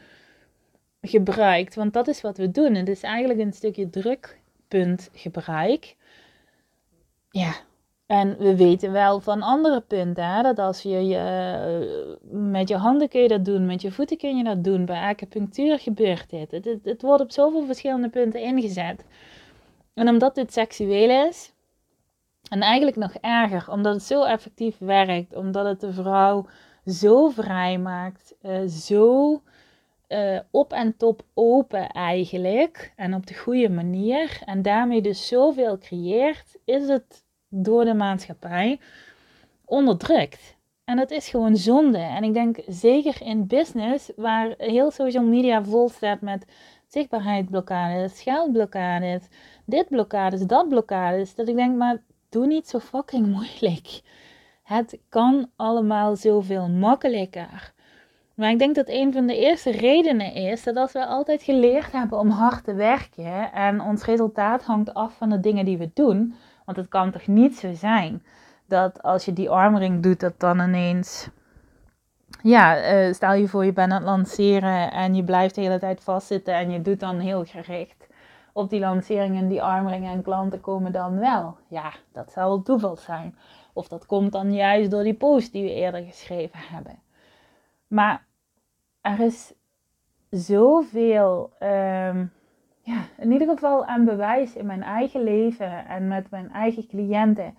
gebruikt. 1.02 1.76
Want 1.76 1.94
dat 1.94 2.08
is 2.08 2.22
wat 2.22 2.38
we 2.38 2.52
doen. 2.52 2.76
Het 2.76 2.90
is 2.90 3.02
eigenlijk 3.02 3.40
een 3.40 3.54
stukje 3.54 3.90
drukpuntgebruik. 3.90 5.96
Ja, 7.30 7.54
en 8.10 8.38
we 8.38 8.56
weten 8.56 8.92
wel 8.92 9.20
van 9.20 9.42
andere 9.42 9.82
punten, 9.82 10.24
hè, 10.26 10.42
dat 10.42 10.60
als 10.60 10.82
je, 10.82 11.08
je 11.08 11.18
eh, 11.18 12.30
met 12.32 12.68
je 12.70 12.76
handen 12.76 13.10
kun 13.10 13.22
je 13.22 13.28
dat 13.28 13.46
doen, 13.46 13.66
met 13.66 13.82
je 13.82 13.92
voeten 13.92 14.18
kun 14.18 14.38
je 14.38 14.44
dat 14.44 14.64
doen. 14.64 14.86
Bij 14.86 15.02
acupunctuur 15.02 15.80
gebeurt 15.80 16.30
dit. 16.30 16.52
Het, 16.84 17.02
wordt 17.02 17.24
op 17.24 17.32
zoveel 17.32 17.66
verschillende 17.66 18.10
punten 18.10 18.42
ingezet. 18.42 19.06
En 19.94 20.08
omdat 20.08 20.36
dit 20.36 20.54
seksueel 20.54 21.28
is, 21.28 21.54
en 22.50 22.62
eigenlijk 22.62 22.98
nog 22.98 23.14
erger, 23.14 23.72
omdat 23.72 23.94
het 23.94 24.04
zo 24.04 24.24
effectief 24.24 24.78
werkt, 24.78 25.36
omdat 25.36 25.66
het 25.66 25.80
de 25.80 25.94
vrouw 25.94 26.46
zo 26.86 27.30
vrij 27.30 27.78
maakt, 27.78 28.36
uh, 28.42 28.68
zo 28.68 29.42
uh, 30.08 30.40
op 30.52 30.74
en 30.74 30.98
top 30.98 31.22
open 31.34 31.90
eigenlijk, 31.90 32.94
en 32.96 33.14
op 33.14 33.28
de 33.28 33.34
goede 33.34 33.70
manier, 33.70 34.42
en 34.46 34.62
daarmee 34.62 35.02
dus 35.02 35.28
zoveel 35.28 35.78
creëert, 35.78 36.58
is 36.66 36.88
het 36.88 37.28
door 37.50 37.86
de 37.86 37.94
maatschappij 37.94 38.80
onderdrukt. 39.66 40.58
En 40.84 40.98
dat 40.98 41.12
is 41.12 41.30
gewoon 41.30 41.56
zonde. 41.56 41.98
En 41.98 42.24
ik 42.24 42.34
denk 42.34 42.58
zeker 42.68 43.22
in 43.22 43.48
business, 43.48 44.12
waar 44.16 44.54
heel 44.58 44.92
social 44.92 45.24
media 45.24 45.64
vol 45.64 45.90
staat 45.90 46.22
met 46.22 46.46
zichtbaarheidsblokkades, 46.88 48.22
geldblokkades, 48.22 49.28
dit 49.66 49.88
blokkades, 49.90 50.42
dat 50.42 50.70
blokkades, 50.70 51.36
dat 51.36 51.48
ik 51.48 51.56
denk, 51.56 51.78
maar 51.78 52.02
doe 52.30 52.48
niet 52.48 52.68
zo 52.68 52.80
fucking 52.80 53.28
moeilijk. 53.36 54.02
Het 54.64 55.00
kan 55.10 55.50
allemaal 55.56 56.16
zoveel 56.16 56.68
makkelijker. 56.68 57.74
Maar 58.34 58.52
ik 58.52 58.60
denk 58.60 58.76
dat 58.76 58.90
een 58.90 59.14
van 59.14 59.28
de 59.28 59.38
eerste 59.38 59.72
redenen 59.72 60.34
is 60.34 60.64
dat 60.64 60.76
als 60.76 60.92
we 60.92 61.06
altijd 61.06 61.44
geleerd 61.44 61.92
hebben 61.92 62.20
om 62.20 62.30
hard 62.30 62.64
te 62.64 62.74
werken 62.74 63.52
en 63.52 63.82
ons 63.82 64.04
resultaat 64.04 64.64
hangt 64.64 64.94
af 64.94 65.18
van 65.18 65.30
de 65.30 65.40
dingen 65.40 65.66
die 65.66 65.78
we 65.78 65.90
doen, 65.94 66.36
want 66.70 66.82
het 66.82 66.90
kan 66.90 67.12
toch 67.12 67.28
niet 67.28 67.58
zo 67.58 67.74
zijn 67.74 68.24
dat 68.66 69.02
als 69.04 69.26
je 69.26 69.34
die 69.34 69.50
armring 69.50 70.04
doet, 70.04 70.20
dat 70.20 70.40
dan 70.40 70.60
ineens. 70.60 71.30
Ja, 72.44 72.94
uh, 72.94 73.14
stel 73.14 73.34
je 73.34 73.48
voor 73.48 73.66
je 73.66 73.74
bent 73.74 73.92
aan 73.92 73.98
het 73.98 74.06
lanceren 74.06 74.92
en 74.92 75.16
je 75.16 75.24
blijft 75.24 75.56
de 75.56 75.62
hele 75.62 75.80
tijd 75.80 76.04
vastzitten 76.04 76.54
en 76.54 76.72
je 76.72 76.82
doet 76.82 77.00
dan 77.00 77.20
heel 77.20 77.46
gericht 77.46 78.08
op 78.54 78.70
die 78.70 78.80
lancering 78.80 79.38
en 79.38 79.48
die 79.48 79.64
armring 79.64 80.08
en 80.08 80.22
klanten 80.22 80.62
komen 80.62 80.92
dan 80.92 81.20
wel. 81.20 81.58
Ja, 81.68 81.94
dat 82.12 82.32
zou 82.32 82.48
wel 82.48 82.62
toeval 82.62 82.96
zijn. 82.96 83.38
Of 83.74 83.88
dat 83.88 84.06
komt 84.06 84.32
dan 84.32 84.54
juist 84.54 84.92
door 84.92 85.04
die 85.04 85.14
post 85.14 85.52
die 85.52 85.64
we 85.64 85.74
eerder 85.74 86.04
geschreven 86.04 86.60
hebben. 86.60 87.00
Maar 87.88 88.26
er 89.02 89.20
is 89.20 89.54
zoveel, 90.30 91.52
um, 91.60 92.32
ja, 92.90 93.06
in 93.18 93.32
ieder 93.32 93.48
geval 93.48 93.86
aan 93.86 94.06
bewijs 94.06 94.56
in 94.56 94.66
mijn 94.66 94.84
eigen 94.84 95.24
leven 95.24 95.86
en 95.88 96.08
met 96.08 96.30
mijn 96.30 96.52
eigen 96.52 96.88
cliënten. 96.88 97.56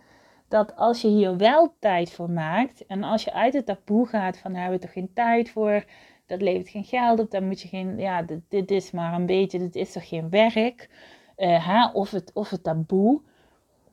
Dat 0.48 0.76
als 0.76 1.00
je 1.00 1.08
hier 1.08 1.36
wel 1.36 1.74
tijd 1.78 2.12
voor 2.12 2.30
maakt 2.30 2.86
en 2.86 3.02
als 3.02 3.24
je 3.24 3.32
uit 3.32 3.52
het 3.52 3.66
taboe 3.66 4.06
gaat 4.06 4.38
van 4.38 4.52
daar 4.52 4.60
hebben 4.60 4.80
we 4.80 4.86
toch 4.86 4.94
geen 4.94 5.12
tijd 5.14 5.50
voor, 5.50 5.84
dat 6.26 6.42
levert 6.42 6.68
geen 6.68 6.84
geld 6.84 7.20
op, 7.20 7.30
dan 7.30 7.46
moet 7.46 7.60
je 7.60 7.68
geen, 7.68 7.98
ja, 7.98 8.22
dit, 8.22 8.40
dit 8.48 8.70
is 8.70 8.90
maar 8.90 9.14
een 9.14 9.26
beetje, 9.26 9.58
dit 9.58 9.74
is 9.74 9.92
toch 9.92 10.08
geen 10.08 10.30
werk. 10.30 10.88
Uh, 11.36 11.66
hè? 11.66 11.90
Of, 11.92 12.10
het, 12.10 12.30
of 12.34 12.50
het 12.50 12.62
taboe. 12.62 13.20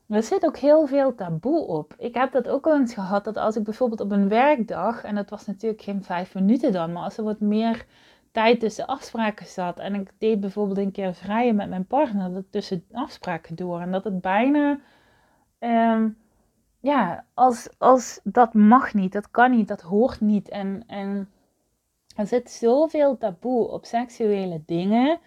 Er 0.10 0.24
zit 0.24 0.46
ook 0.46 0.58
heel 0.58 0.88
veel 0.88 1.16
taboe 1.16 1.68
op. 1.68 1.96
Ik 1.98 2.14
heb 2.14 2.32
dat 2.32 2.48
ook 2.48 2.68
al 2.68 2.76
eens 2.76 2.94
gehad, 2.94 3.24
dat 3.24 3.38
als 3.38 3.56
ik 3.56 3.64
bijvoorbeeld 3.64 4.02
op 4.02 4.12
een 4.12 4.30
werkdag, 4.30 5.04
en 5.04 5.16
dat 5.16 5.30
was 5.30 5.46
natuurlijk 5.46 5.82
geen 5.82 6.04
vijf 6.04 6.34
minuten 6.34 6.72
dan, 6.72 6.92
maar 6.92 7.04
als 7.04 7.18
er 7.18 7.24
wat 7.24 7.40
meer 7.40 7.86
tijd 8.38 8.60
tussen 8.60 8.86
afspraken 8.86 9.46
zat, 9.46 9.80
en 9.80 9.94
ik 9.94 10.12
deed 10.18 10.40
bijvoorbeeld 10.40 10.78
een 10.78 10.92
keer 10.92 11.14
vrijen 11.14 11.56
met 11.56 11.70
mijn 11.70 11.86
partner, 11.86 12.34
dat 12.34 12.44
tussen 12.50 12.84
afspraken 12.92 13.56
door, 13.56 13.80
en 13.80 13.92
dat 13.92 14.04
het 14.04 14.22
bijna, 14.22 14.80
um, 15.60 16.18
ja, 16.80 17.26
als, 17.34 17.70
als 17.78 18.20
dat 18.24 18.54
mag 18.54 18.94
niet, 18.94 19.12
dat 19.12 19.32
kan 19.32 19.52
niet, 19.52 19.68
dat 19.68 19.82
hoort 19.82 20.22
niet, 20.22 20.50
en, 20.50 20.84
en 20.88 21.30
er 22.16 22.28
zit 22.28 22.52
zoveel 22.52 23.18
taboe 23.18 23.68
op 23.68 23.86
seksuele 23.86 24.62
dingen. 24.66 25.20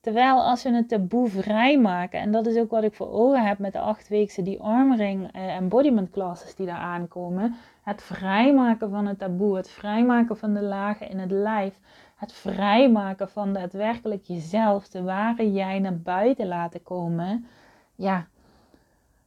Terwijl 0.00 0.42
als 0.42 0.62
we 0.62 0.70
het 0.74 0.88
taboe 0.88 1.28
vrijmaken, 1.28 2.20
en 2.20 2.32
dat 2.32 2.46
is 2.46 2.56
ook 2.56 2.70
wat 2.70 2.82
ik 2.82 2.94
voor 2.94 3.10
ogen 3.10 3.46
heb 3.46 3.58
met 3.58 3.72
de 3.72 3.80
achtweekse 3.80 4.42
die 4.42 4.60
armring 4.60 5.32
eh, 5.32 5.56
embodiment 5.56 6.10
classes 6.10 6.54
die 6.54 6.66
daar 6.66 6.76
aankomen. 6.76 7.54
Het 7.82 8.02
vrijmaken 8.02 8.90
van 8.90 9.06
het 9.06 9.18
taboe, 9.18 9.56
het 9.56 9.70
vrijmaken 9.70 10.36
van 10.36 10.54
de 10.54 10.62
lagen 10.62 11.10
in 11.10 11.18
het 11.18 11.30
lijf, 11.30 11.78
het 12.16 12.32
vrijmaken 12.32 13.28
van 13.28 13.52
daadwerkelijk 13.52 14.24
jezelf, 14.24 14.88
de 14.88 15.02
ware 15.02 15.52
jij 15.52 15.78
naar 15.78 15.98
buiten 15.98 16.46
laten 16.46 16.82
komen. 16.82 17.46
Ja, 17.94 18.26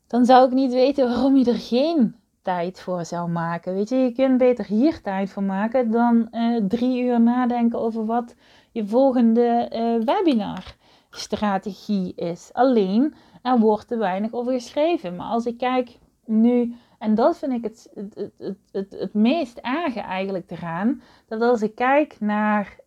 dan 0.07 0.25
zou 0.25 0.47
ik 0.47 0.53
niet 0.53 0.71
weten 0.71 1.07
waarom 1.07 1.37
je 1.37 1.45
er 1.45 1.59
geen 1.59 2.15
tijd 2.41 2.79
voor 2.79 3.05
zou 3.05 3.29
maken. 3.29 3.73
Weet 3.73 3.89
je, 3.89 3.95
je 3.95 4.11
kunt 4.11 4.37
beter 4.37 4.65
hier 4.65 5.01
tijd 5.01 5.29
voor 5.29 5.43
maken 5.43 5.91
dan 5.91 6.27
uh, 6.31 6.63
drie 6.67 7.03
uur 7.03 7.21
nadenken 7.21 7.79
over 7.79 8.05
wat 8.05 8.35
je 8.71 8.87
volgende 8.87 9.69
uh, 9.73 10.05
webinarstrategie 10.05 12.13
is. 12.15 12.49
Alleen, 12.53 13.13
er 13.41 13.59
wordt 13.59 13.87
te 13.87 13.97
weinig 13.97 14.33
over 14.33 14.53
geschreven. 14.53 15.15
Maar 15.15 15.27
als 15.27 15.45
ik 15.45 15.57
kijk 15.57 15.97
nu, 16.25 16.75
en 16.99 17.15
dat 17.15 17.37
vind 17.37 17.51
ik 17.51 17.63
het, 17.63 17.91
het, 17.93 18.31
het, 18.37 18.57
het, 18.71 18.91
het 18.99 19.13
meest 19.13 19.57
erge 19.57 19.99
eigenlijk 19.99 20.47
te 20.47 20.55
gaan, 20.55 21.01
dat 21.27 21.41
als 21.41 21.61
ik 21.61 21.75
kijk 21.75 22.15
naar 22.19 22.77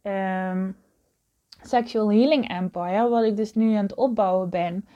um, 0.52 0.76
Sexual 1.62 2.12
Healing 2.12 2.48
Empire, 2.48 3.08
wat 3.08 3.24
ik 3.24 3.36
dus 3.36 3.54
nu 3.54 3.74
aan 3.74 3.82
het 3.82 3.94
opbouwen 3.94 4.48
ben. 4.48 4.86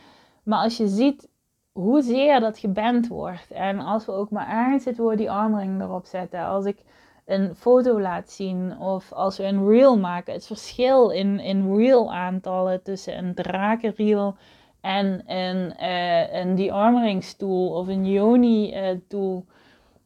Maar 0.43 0.63
als 0.63 0.77
je 0.77 0.89
ziet 0.89 1.29
hoezeer 1.73 2.41
dat 2.41 2.59
geband 2.59 3.09
wordt. 3.09 3.51
En 3.51 3.81
als 3.81 4.07
we 4.07 4.13
ook 4.13 4.31
maar 4.31 4.49
ergens 4.49 4.97
woord 4.97 5.19
die 5.19 5.31
armring 5.31 5.81
erop 5.81 6.07
zetten. 6.07 6.45
Als 6.45 6.65
ik 6.65 6.79
een 7.25 7.55
foto 7.55 8.01
laat 8.01 8.31
zien 8.31 8.79
of 8.79 9.13
als 9.13 9.37
we 9.37 9.45
een 9.45 9.69
reel 9.69 9.99
maken. 9.99 10.33
Het 10.33 10.47
verschil 10.47 11.11
in, 11.11 11.39
in 11.41 11.77
reel 11.77 12.15
aantallen 12.15 12.83
tussen 12.83 13.19
een 13.19 13.35
drakenreel 13.35 14.37
en 14.87 15.23
een, 15.27 15.75
uh, 15.81 16.35
een 16.35 16.73
of 17.73 17.89
een 17.89 18.07
yoni 18.07 18.91
uh, 18.91 18.99
tool 19.09 19.45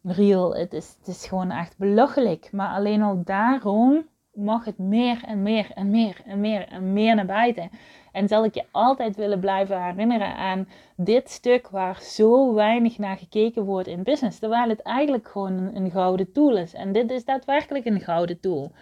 reel. 0.03 0.55
Het 0.55 0.73
is, 0.73 0.97
het 0.99 1.09
is 1.09 1.27
gewoon 1.27 1.51
echt 1.51 1.79
belachelijk. 1.79 2.49
Maar 2.53 2.75
alleen 2.75 3.03
al 3.03 3.23
daarom 3.25 4.07
mag 4.33 4.65
het 4.65 4.79
meer 4.79 5.23
en 5.27 5.43
meer 5.43 5.71
en 5.75 5.91
meer 5.91 6.21
en 6.25 6.41
meer 6.41 6.69
en 6.69 6.93
meer 6.93 7.15
naar 7.15 7.27
buiten. 7.27 7.71
En 8.13 8.29
zal 8.29 8.45
ik 8.45 8.55
je 8.55 8.65
altijd 8.71 9.17
willen 9.17 9.41
blijven 9.41 9.85
herinneren 9.85 10.35
aan 10.35 10.69
dit 10.97 11.31
stuk 11.31 11.69
waar 11.69 12.03
zo 12.03 12.55
weinig 12.55 12.99
naar 12.99 13.17
gekeken 13.17 13.65
wordt 13.65 13.89
in 13.89 14.03
business. 14.03 14.39
Terwijl 14.39 14.69
het 14.69 14.83
eigenlijk 14.83 15.29
gewoon 15.29 15.53
een, 15.53 15.77
een 15.77 15.91
gouden 15.91 16.33
tool 16.33 16.57
is. 16.57 16.75
En 16.75 16.93
dit 16.93 17.11
is 17.11 17.25
daadwerkelijk 17.25 17.85
een 17.85 18.01
gouden 18.01 18.41
tool. 18.41 18.73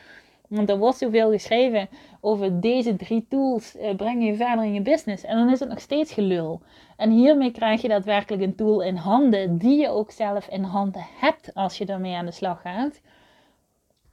Want 0.49 0.69
er 0.71 0.79
wordt 0.79 0.99
zoveel 0.99 1.31
geschreven 1.31 1.89
over 2.21 2.61
deze 2.61 2.97
drie 2.97 3.27
tools 3.29 3.77
eh, 3.77 3.97
brengen 3.97 4.27
je 4.27 4.37
verder 4.37 4.65
in 4.65 4.75
je 4.75 4.83
business. 4.83 5.25
En 5.25 5.37
dan 5.37 5.51
is 5.51 5.61
het 5.61 5.69
nog 5.69 5.81
steeds 5.81 6.13
gelul. 6.13 6.61
En 6.97 7.11
hiermee 7.11 7.51
krijg 7.51 7.83
je 7.83 7.89
daadwerkelijk 7.89 8.43
een 8.43 8.55
tool 8.55 8.83
in 8.83 8.97
handen 8.97 9.59
die 9.59 9.81
je 9.81 9.89
ook 9.89 10.11
zelf 10.11 10.49
in 10.49 10.63
handen 10.63 11.07
hebt 11.21 11.55
als 11.55 11.79
je 11.79 11.87
ermee 11.87 12.17
aan 12.17 12.27
de 12.27 12.33
slag 12.33 12.61
gaat. 12.61 13.01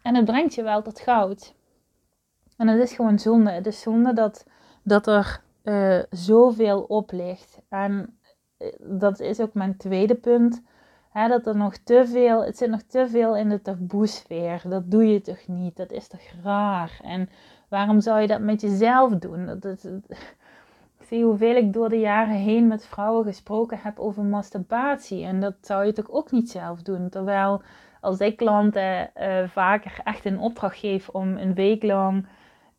En 0.01 0.15
het 0.15 0.25
brengt 0.25 0.55
je 0.55 0.63
wel 0.63 0.81
tot 0.81 0.99
goud. 0.99 1.53
En 2.57 2.67
het 2.67 2.81
is 2.81 2.93
gewoon 2.93 3.19
zonde. 3.19 3.51
Het 3.51 3.65
is 3.65 3.81
zonde 3.81 4.13
dat 4.13 4.45
dat 4.83 5.07
er 5.07 5.41
uh, 5.63 5.99
zoveel 6.09 6.81
op 6.81 7.11
ligt. 7.11 7.59
En 7.69 8.19
eh, 8.57 8.67
dat 8.79 9.19
is 9.19 9.39
ook 9.39 9.53
mijn 9.53 9.77
tweede 9.77 10.15
punt. 10.15 10.61
Dat 11.15 11.47
er 11.47 11.55
nog 11.55 11.77
te 11.77 12.07
veel, 12.07 12.45
het 12.45 12.57
zit 12.57 12.69
nog 12.69 12.81
te 12.81 13.07
veel 13.07 13.35
in 13.35 13.49
de 13.49 13.61
taboesfeer. 13.61 14.61
Dat 14.69 14.91
doe 14.91 15.07
je 15.07 15.21
toch 15.21 15.47
niet? 15.47 15.75
Dat 15.77 15.91
is 15.91 16.07
toch 16.07 16.21
raar? 16.43 16.99
En 17.03 17.29
waarom 17.69 18.01
zou 18.01 18.21
je 18.21 18.27
dat 18.27 18.39
met 18.39 18.61
jezelf 18.61 19.13
doen? 19.13 19.59
Dat, 19.59 19.83
ik 20.99 21.05
zie 21.07 21.23
hoeveel 21.23 21.55
ik 21.55 21.73
door 21.73 21.89
de 21.89 21.99
jaren 21.99 22.35
heen 22.35 22.67
met 22.67 22.85
vrouwen 22.85 23.25
gesproken 23.25 23.79
heb 23.81 23.99
over 23.99 24.23
masturbatie. 24.23 25.25
En 25.25 25.39
dat 25.39 25.55
zou 25.61 25.85
je 25.85 25.93
toch 25.93 26.11
ook 26.11 26.31
niet 26.31 26.49
zelf 26.49 26.81
doen? 26.81 27.09
Terwijl 27.09 27.61
als 28.01 28.19
ik 28.19 28.37
klanten 28.37 29.11
uh, 29.17 29.47
vaker 29.47 29.99
echt 30.03 30.25
een 30.25 30.39
opdracht 30.39 30.77
geef 30.77 31.09
om 31.09 31.37
een 31.37 31.53
week 31.53 31.83
lang 31.83 32.27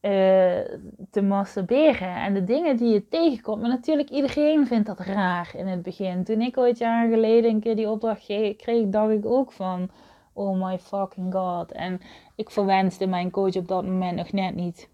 uh, 0.06 0.78
te 1.10 1.22
masturberen. 1.22 2.14
En 2.14 2.34
de 2.34 2.44
dingen 2.44 2.76
die 2.76 2.92
je 2.92 3.08
tegenkomt. 3.08 3.60
Maar 3.60 3.70
natuurlijk, 3.70 4.10
iedereen 4.10 4.66
vindt 4.66 4.86
dat 4.86 5.00
raar 5.00 5.50
in 5.56 5.66
het 5.66 5.82
begin. 5.82 6.24
Toen 6.24 6.40
ik 6.40 6.56
ooit 6.56 6.78
jaren 6.78 7.10
geleden 7.10 7.50
een 7.50 7.60
keer 7.60 7.76
die 7.76 7.90
opdracht 7.90 8.24
kreeg, 8.56 8.88
dacht 8.88 9.10
ik 9.10 9.26
ook 9.26 9.52
van... 9.52 9.90
Oh 10.32 10.64
my 10.64 10.78
fucking 10.78 11.34
god. 11.34 11.72
En 11.72 12.00
ik 12.34 12.50
verwenste 12.50 13.06
mijn 13.06 13.30
coach 13.30 13.56
op 13.56 13.68
dat 13.68 13.84
moment 13.84 14.16
nog 14.16 14.32
net 14.32 14.54
niet. 14.54 14.88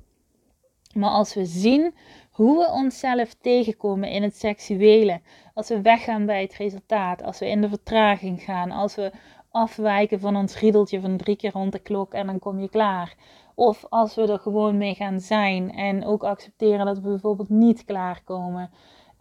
Maar 0.95 1.11
als 1.11 1.35
we 1.35 1.45
zien 1.45 1.95
hoe 2.31 2.59
we 2.59 2.71
onszelf 2.73 3.35
tegenkomen 3.35 4.11
in 4.11 4.23
het 4.23 4.37
seksuele, 4.37 5.21
als 5.54 5.69
we 5.69 5.83
weggaan 5.83 6.26
bij 6.26 6.42
het 6.42 6.54
resultaat, 6.54 7.23
als 7.23 7.38
we 7.38 7.49
in 7.49 7.61
de 7.61 7.69
vertraging 7.69 8.42
gaan, 8.42 8.71
als 8.71 8.95
we 8.95 9.12
afwijken 9.50 10.21
van 10.21 10.37
ons 10.37 10.59
riedeltje 10.59 11.00
van 11.00 11.16
drie 11.16 11.37
keer 11.37 11.52
rond 11.52 11.73
de 11.73 11.78
klok 11.78 12.12
en 12.12 12.26
dan 12.26 12.38
kom 12.38 12.61
je 12.61 12.69
klaar. 12.69 13.14
Of 13.54 13.85
als 13.88 14.14
we 14.14 14.32
er 14.32 14.38
gewoon 14.38 14.76
mee 14.78 14.94
gaan 14.94 15.21
zijn 15.21 15.73
en 15.73 16.04
ook 16.04 16.25
accepteren 16.25 16.87
dat 16.87 16.99
we 16.99 17.09
bijvoorbeeld 17.09 17.49
niet 17.49 17.85
klaarkomen. 17.85 18.71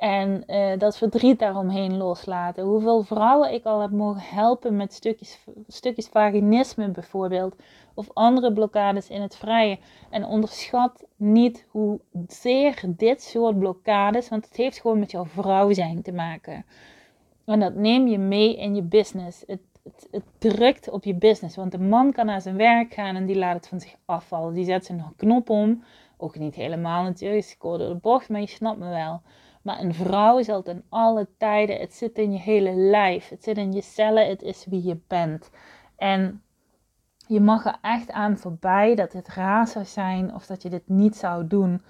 En 0.02 0.44
uh, 0.48 0.78
dat 0.78 0.98
verdriet 0.98 1.40
daaromheen 1.40 1.98
loslaten. 1.98 2.64
Hoeveel 2.64 3.04
vrouwen 3.04 3.54
ik 3.54 3.64
al 3.66 3.82
heb 3.82 3.92
mogen 3.92 4.22
helpen 4.22 4.76
met 4.76 4.94
stukjes, 4.94 5.46
stukjes 5.68 6.08
vaginisme 6.08 6.90
bijvoorbeeld. 6.90 7.56
Of 7.94 8.10
andere 8.14 8.54
blokkades 8.54 9.10
in 9.10 9.22
het 9.22 9.36
vrije. 9.36 9.80
En 10.10 10.26
onderschat 10.26 11.06
niet 11.16 11.66
hoezeer 11.70 12.84
dit 12.88 13.22
soort 13.22 13.60
blokkades, 13.60 14.30
want 14.30 14.46
het 14.46 14.56
heeft 14.56 14.80
gewoon 14.80 15.00
met 15.00 15.12
jouw 15.12 15.26
vrouw 15.26 15.74
zijn 15.74 16.02
te 16.02 16.12
maken. 16.12 16.66
En 17.46 17.60
dat 17.60 17.76
neem 17.76 18.08
je 18.08 18.18
mee 18.18 18.58
in 18.58 18.76
je 18.76 18.84
business. 18.84 19.44
Het 19.48 19.62
het, 19.84 20.08
het, 20.12 20.24
drukt 20.38 20.90
op 20.90 21.04
je 21.04 21.16
business. 21.16 21.56
Want 21.56 21.72
de 21.72 21.80
man 21.80 22.12
kan 22.12 22.26
naar 22.26 22.42
zijn 22.42 22.58
werk 22.58 22.94
gaan 22.94 23.16
en 23.16 23.26
die 23.26 23.38
laat 23.38 23.56
het 23.56 23.68
van 23.68 23.80
zich 23.80 23.96
afvallen. 24.06 24.54
Die 24.54 24.66
zet 24.66 24.86
zijn 24.86 25.14
knop 25.18 25.50
om. 25.50 25.84
Ook 26.18 26.38
niet 26.38 26.56
helemaal 26.56 27.04
natuurlijk, 27.04 27.46
ik 27.46 27.62
door 27.62 27.78
de 27.78 27.98
bocht, 28.02 28.30
maar 28.30 28.40
je 28.40 28.48
snapt 28.48 28.80
me 28.80 28.90
wel. 28.90 29.22
Maar 29.62 29.80
een 29.80 29.94
vrouw 29.94 30.38
is 30.38 30.50
altijd 30.50 30.76
in 30.76 30.84
alle 30.90 31.28
tijden, 31.38 31.80
het 31.80 31.94
zit 31.94 32.18
in 32.18 32.32
je 32.32 32.40
hele 32.40 32.72
lijf. 32.72 33.30
Het 33.30 33.44
zit 33.44 33.58
in 33.58 33.72
je 33.72 33.82
cellen, 33.82 34.30
het 34.30 34.42
is 34.42 34.66
wie 34.70 34.84
je 34.84 35.00
bent. 35.08 35.50
En 35.96 36.42
je 37.28 37.40
mag 37.40 37.66
er 37.66 37.78
echt 37.82 38.12
aan 38.12 38.38
voorbij 38.38 38.96
dat 38.96 39.14
het 39.14 39.28
raar 39.28 39.68
zou 39.68 39.86
zijn 39.86 40.34
of 40.34 40.46
dat 40.46 40.62
je 40.62 40.70
dit 40.70 40.90
niet 40.90 41.16
zou 41.16 41.48
doen. 41.48 41.82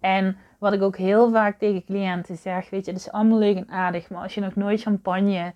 En 0.00 0.36
wat 0.58 0.72
ik 0.72 0.82
ook 0.82 0.96
heel 0.96 1.30
vaak 1.30 1.58
tegen 1.58 1.84
cliënten 1.84 2.36
zeg, 2.36 2.70
weet 2.70 2.84
je, 2.84 2.90
het 2.92 3.00
is 3.00 3.10
allemaal 3.10 3.38
leuk 3.38 3.56
en 3.56 3.68
aardig, 3.68 4.10
maar 4.10 4.22
als 4.22 4.34
je 4.34 4.40
nog 4.40 4.54
nooit 4.54 4.80
champagne 4.80 5.54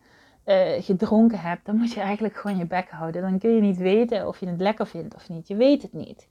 uh, 0.48 0.82
gedronken 0.82 1.40
hebt, 1.40 1.66
dan 1.66 1.76
moet 1.76 1.92
je 1.92 2.00
eigenlijk 2.00 2.36
gewoon 2.36 2.56
je 2.56 2.66
bek 2.66 2.90
houden. 2.90 3.22
Dan 3.22 3.38
kun 3.38 3.50
je 3.50 3.60
niet 3.60 3.76
weten 3.76 4.26
of 4.26 4.40
je 4.40 4.46
het 4.46 4.60
lekker 4.60 4.86
vindt 4.86 5.14
of 5.14 5.28
niet. 5.28 5.48
Je 5.48 5.56
weet 5.56 5.82
het 5.82 5.92
niet. 5.92 6.28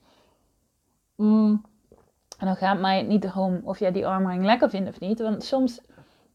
Mm. 1.15 1.65
En 2.37 2.45
dan 2.45 2.55
gaat 2.55 2.79
mij 2.79 3.01
niet 3.01 3.23
erom 3.23 3.61
of 3.63 3.79
jij 3.79 3.91
die 3.91 4.07
armring 4.07 4.43
lekker 4.43 4.69
vindt 4.69 4.89
of 4.89 4.99
niet. 4.99 5.19
Want 5.19 5.43
soms, 5.43 5.81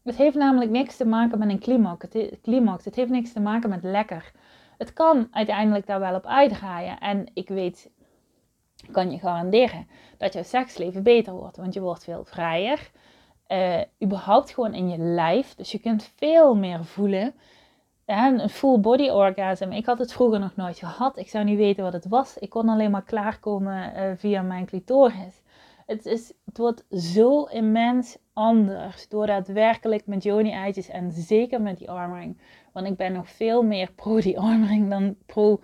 het 0.03 0.15
heeft 0.15 0.35
namelijk 0.35 0.71
niks 0.71 0.97
te 0.97 1.05
maken 1.05 1.39
met 1.39 1.49
een 1.49 1.59
climax. 1.59 2.05
Het, 2.11 2.39
climax. 2.41 2.85
het 2.85 2.95
heeft 2.95 3.09
niks 3.09 3.33
te 3.33 3.39
maken 3.39 3.69
met 3.69 3.83
lekker. 3.83 4.31
Het 4.77 4.93
kan 4.93 5.27
uiteindelijk 5.31 5.85
daar 5.85 5.99
wel 5.99 6.15
op 6.15 6.25
uitdraaien. 6.25 6.99
En 6.99 7.25
ik 7.33 7.47
weet, 7.47 7.89
kan 8.91 9.11
je 9.11 9.19
garanderen, 9.19 9.87
dat 10.17 10.33
jouw 10.33 10.43
seksleven 10.43 11.03
beter 11.03 11.33
wordt. 11.33 11.57
Want 11.57 11.73
je 11.73 11.81
wordt 11.81 12.03
veel 12.03 12.23
vrijer. 12.25 12.91
Uh, 13.47 13.81
überhaupt 14.03 14.51
gewoon 14.51 14.73
in 14.73 14.89
je 14.89 14.97
lijf. 14.97 15.55
Dus 15.55 15.71
je 15.71 15.79
kunt 15.79 16.11
veel 16.15 16.55
meer 16.55 16.85
voelen 16.85 17.33
een 18.05 18.49
full 18.49 18.79
body 18.79 19.09
orgasm. 19.09 19.71
Ik 19.71 19.85
had 19.85 19.99
het 19.99 20.13
vroeger 20.13 20.39
nog 20.39 20.55
nooit 20.55 20.77
gehad. 20.77 21.17
Ik 21.17 21.29
zou 21.29 21.43
niet 21.43 21.57
weten 21.57 21.83
wat 21.83 21.93
het 21.93 22.07
was. 22.07 22.37
Ik 22.37 22.49
kon 22.49 22.69
alleen 22.69 22.91
maar 22.91 23.03
klaarkomen 23.03 23.93
uh, 23.95 24.11
via 24.15 24.41
mijn 24.41 24.65
clitoris. 24.65 25.41
Het, 25.85 26.05
is, 26.05 26.33
het 26.45 26.57
wordt 26.57 26.85
zo 26.91 27.43
immens 27.43 28.17
anders 28.33 29.07
door 29.07 29.27
daadwerkelijk 29.27 30.05
met 30.05 30.23
Joni-eitjes 30.23 30.89
en 30.89 31.11
zeker 31.11 31.61
met 31.61 31.77
die 31.77 31.91
armering. 31.91 32.37
Want 32.71 32.87
ik 32.87 32.97
ben 32.97 33.13
nog 33.13 33.29
veel 33.29 33.63
meer 33.63 33.91
pro 33.91 34.21
die 34.21 34.39
armering 34.39 34.89
dan 34.89 35.15
pro 35.25 35.59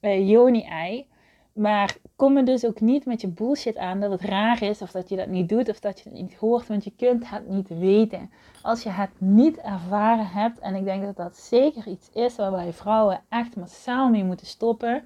uh, 0.00 0.28
Joni-ei. 0.28 1.10
Maar 1.52 1.96
kom 2.16 2.32
me 2.32 2.42
dus 2.42 2.64
ook 2.64 2.80
niet 2.80 3.06
met 3.06 3.20
je 3.20 3.28
bullshit 3.28 3.76
aan 3.76 4.00
dat 4.00 4.10
het 4.10 4.20
raar 4.20 4.62
is 4.62 4.82
of 4.82 4.90
dat 4.90 5.08
je 5.08 5.16
dat 5.16 5.26
niet 5.26 5.48
doet 5.48 5.68
of 5.68 5.80
dat 5.80 6.00
je 6.00 6.08
het 6.08 6.18
niet 6.18 6.34
hoort, 6.34 6.66
want 6.66 6.84
je 6.84 6.92
kunt 6.96 7.30
het 7.30 7.48
niet 7.48 7.68
weten. 7.68 8.30
Als 8.62 8.82
je 8.82 8.88
het 8.88 9.10
niet 9.18 9.56
ervaren 9.56 10.26
hebt, 10.26 10.58
en 10.58 10.74
ik 10.74 10.84
denk 10.84 11.02
dat 11.02 11.16
dat 11.16 11.36
zeker 11.36 11.86
iets 11.86 12.10
is 12.12 12.36
waarbij 12.36 12.72
vrouwen 12.72 13.20
echt 13.28 13.56
massaal 13.56 14.10
mee 14.10 14.24
moeten 14.24 14.46
stoppen, 14.46 15.04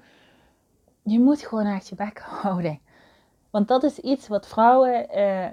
je 1.03 1.19
moet 1.19 1.41
gewoon 1.41 1.65
echt 1.65 1.87
je 1.87 1.95
bek 1.95 2.19
houden. 2.19 2.79
Want 3.49 3.67
dat 3.67 3.83
is 3.83 3.99
iets 3.99 4.27
wat 4.27 4.47
vrouwen, 4.47 5.09
eh, 5.09 5.47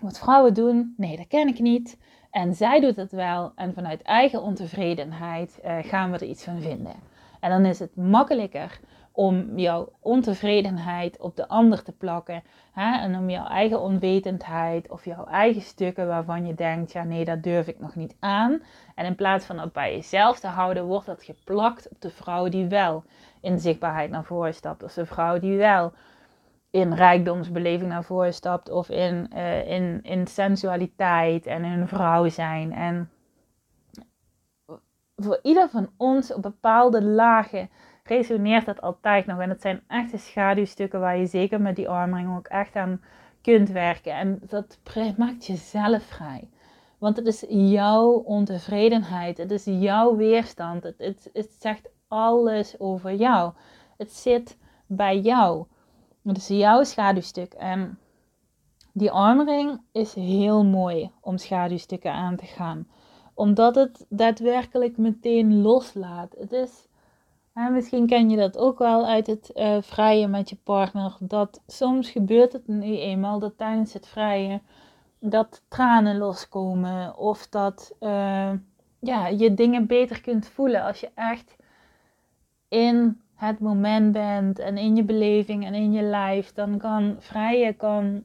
wat 0.00 0.18
vrouwen 0.18 0.54
doen. 0.54 0.94
Nee, 0.96 1.16
dat 1.16 1.26
ken 1.26 1.48
ik 1.48 1.58
niet. 1.58 1.98
En 2.30 2.54
zij 2.54 2.80
doet 2.80 2.96
het 2.96 3.12
wel. 3.12 3.52
En 3.54 3.74
vanuit 3.74 4.02
eigen 4.02 4.42
ontevredenheid 4.42 5.58
uh, 5.64 5.78
gaan 5.82 6.10
we 6.10 6.18
er 6.18 6.26
iets 6.26 6.44
van 6.44 6.60
vinden. 6.60 6.94
En 7.40 7.50
dan 7.50 7.64
is 7.64 7.78
het 7.78 7.96
makkelijker 7.96 8.80
om 9.12 9.58
jouw 9.58 9.92
ontevredenheid 10.00 11.18
op 11.18 11.36
de 11.36 11.48
ander 11.48 11.82
te 11.82 11.92
plakken. 11.92 12.42
Hè? 12.72 13.00
En 13.00 13.16
om 13.16 13.30
jouw 13.30 13.46
eigen 13.46 13.80
onwetendheid 13.80 14.90
of 14.90 15.04
jouw 15.04 15.24
eigen 15.24 15.62
stukken 15.62 16.06
waarvan 16.06 16.46
je 16.46 16.54
denkt, 16.54 16.92
ja 16.92 17.04
nee, 17.04 17.24
dat 17.24 17.42
durf 17.42 17.66
ik 17.66 17.80
nog 17.80 17.94
niet 17.94 18.16
aan. 18.20 18.62
En 18.94 19.06
in 19.06 19.14
plaats 19.14 19.44
van 19.44 19.56
dat 19.56 19.72
bij 19.72 19.94
jezelf 19.94 20.40
te 20.40 20.46
houden, 20.46 20.84
wordt 20.84 21.06
dat 21.06 21.22
geplakt 21.22 21.88
op 21.88 22.00
de 22.00 22.10
vrouw 22.10 22.48
die 22.48 22.66
wel 22.66 23.04
in 23.40 23.58
zichtbaarheid 23.58 24.10
naar 24.10 24.24
voren 24.24 24.54
stapt. 24.54 24.82
Of 24.82 24.92
de 24.92 25.06
vrouw 25.06 25.38
die 25.38 25.56
wel 25.56 25.92
in 26.70 26.92
rijkdomsbeleving 26.92 27.88
naar 27.88 28.04
voren 28.04 28.34
stapt. 28.34 28.70
Of 28.70 28.88
in, 28.88 29.30
uh, 29.34 29.70
in, 29.70 30.00
in 30.02 30.26
sensualiteit 30.26 31.46
en 31.46 31.64
in 31.64 31.88
vrouw 31.88 32.28
zijn. 32.28 32.72
En 32.72 33.10
voor 35.16 35.38
ieder 35.42 35.68
van 35.68 35.90
ons 35.96 36.32
op 36.32 36.42
bepaalde 36.42 37.02
lagen 37.02 37.70
resoneert 38.02 38.66
dat 38.66 38.80
altijd 38.80 39.26
nog. 39.26 39.38
En 39.38 39.48
het 39.48 39.60
zijn 39.60 39.82
echte 39.86 40.18
schaduwstukken 40.18 41.00
waar 41.00 41.16
je 41.16 41.26
zeker 41.26 41.60
met 41.60 41.76
die 41.76 41.88
armring 41.88 42.36
ook 42.36 42.46
echt 42.46 42.76
aan 42.76 43.00
kunt 43.42 43.68
werken. 43.68 44.14
En 44.14 44.40
dat 44.46 44.78
maakt 45.16 45.46
je 45.46 45.56
zelf 45.56 46.02
vrij. 46.02 46.48
Want 46.98 47.16
het 47.16 47.26
is 47.26 47.44
jouw 47.48 48.10
ontevredenheid. 48.10 49.38
Het 49.38 49.50
is 49.50 49.64
jouw 49.64 50.16
weerstand. 50.16 50.82
Het, 50.82 50.98
het, 50.98 51.30
het 51.32 51.56
zegt 51.58 51.88
alles 52.08 52.80
over 52.80 53.14
jou. 53.14 53.52
Het 53.96 54.12
zit 54.12 54.58
bij 54.86 55.18
jou. 55.18 55.66
Het 56.22 56.36
is 56.36 56.48
jouw 56.48 56.82
schaduwstuk. 56.82 57.52
En 57.52 57.98
die 58.92 59.10
armring 59.10 59.80
is 59.92 60.14
heel 60.14 60.64
mooi 60.64 61.10
om 61.20 61.38
schaduwstukken 61.38 62.12
aan 62.12 62.36
te 62.36 62.46
gaan. 62.46 62.88
Omdat 63.34 63.74
het 63.74 64.06
daadwerkelijk 64.08 64.96
meteen 64.96 65.62
loslaat. 65.62 66.34
Het 66.38 66.52
is 66.52 66.88
misschien 67.54 68.06
ken 68.06 68.30
je 68.30 68.36
dat 68.36 68.58
ook 68.58 68.78
wel 68.78 69.06
uit 69.06 69.26
het 69.26 69.50
uh, 69.54 69.76
vrijen 69.80 70.30
met 70.30 70.50
je 70.50 70.56
partner. 70.64 71.16
Dat 71.20 71.62
soms 71.66 72.10
gebeurt 72.10 72.52
het 72.52 72.66
nu 72.66 72.98
eenmaal 72.98 73.38
dat 73.38 73.58
tijdens 73.58 73.92
het 73.92 74.08
vrijen 74.08 74.62
dat 75.18 75.62
tranen 75.68 76.18
loskomen. 76.18 77.16
Of 77.16 77.48
dat 77.48 77.94
uh, 78.00 78.52
ja, 78.98 79.26
je 79.26 79.54
dingen 79.54 79.86
beter 79.86 80.20
kunt 80.20 80.48
voelen 80.48 80.82
als 80.82 81.00
je 81.00 81.10
echt 81.14 81.56
in 82.68 83.20
het 83.34 83.58
moment 83.58 84.12
bent 84.12 84.58
en 84.58 84.76
in 84.76 84.96
je 84.96 85.04
beleving 85.04 85.66
en 85.66 85.74
in 85.74 85.92
je 85.92 86.02
lijf. 86.02 86.52
Dan 86.52 86.78
kan 86.78 87.16
vrijen 87.18 87.76
kan 87.76 88.24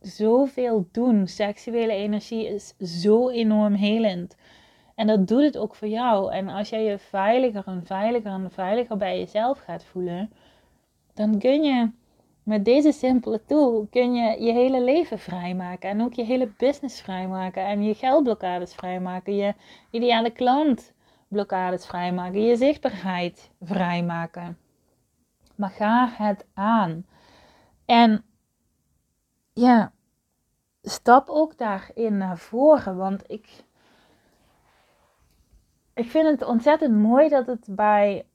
zoveel 0.00 0.88
doen. 0.92 1.26
Seksuele 1.26 1.92
energie 1.92 2.46
is 2.46 2.74
zo 3.02 3.28
enorm 3.28 3.74
helend. 3.74 4.36
En 4.96 5.06
dat 5.06 5.28
doet 5.28 5.42
het 5.42 5.56
ook 5.58 5.74
voor 5.74 5.88
jou. 5.88 6.32
En 6.32 6.48
als 6.48 6.68
jij 6.68 6.84
je 6.84 6.98
veiliger 6.98 7.62
en 7.66 7.82
veiliger 7.84 8.30
en 8.30 8.50
veiliger 8.50 8.96
bij 8.96 9.18
jezelf 9.18 9.58
gaat 9.58 9.84
voelen, 9.84 10.32
dan 11.14 11.38
kun 11.38 11.62
je 11.62 11.90
met 12.42 12.64
deze 12.64 12.92
simpele 12.92 13.44
tool 13.44 13.86
kun 13.90 14.14
je 14.14 14.42
je 14.42 14.52
hele 14.52 14.82
leven 14.82 15.18
vrijmaken. 15.18 15.90
En 15.90 16.02
ook 16.02 16.12
je 16.12 16.24
hele 16.24 16.52
business 16.56 17.00
vrijmaken. 17.00 17.66
En 17.66 17.84
je 17.84 17.94
geldblokkades 17.94 18.74
vrijmaken. 18.74 19.36
Je 19.36 19.54
ideale 19.90 20.30
klantblokkades 20.30 21.86
vrijmaken. 21.86 22.42
Je 22.42 22.56
zichtbaarheid 22.56 23.50
vrijmaken. 23.62 24.58
Maar 25.54 25.70
ga 25.70 26.08
het 26.12 26.46
aan. 26.54 27.06
En 27.84 28.24
ja, 29.52 29.92
stap 30.82 31.28
ook 31.28 31.58
daarin 31.58 32.16
naar 32.16 32.38
voren. 32.38 32.96
Want 32.96 33.22
ik 33.26 33.64
ik 35.96 36.10
vind 36.10 36.26
het 36.26 36.48
ontzettend 36.48 36.94
mooi 36.94 37.28
dat 37.28 37.46
het 37.46 37.66
bij 37.70 38.26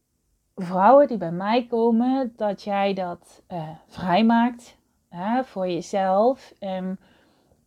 vrouwen 0.55 1.07
die 1.07 1.17
bij 1.17 1.31
mij 1.31 1.67
komen, 1.69 2.33
dat 2.35 2.63
jij 2.63 2.93
dat 2.93 3.41
uh, 3.51 3.69
vrijmaakt 3.87 4.77
hè, 5.09 5.43
voor 5.43 5.67
jezelf 5.67 6.53
en 6.59 6.99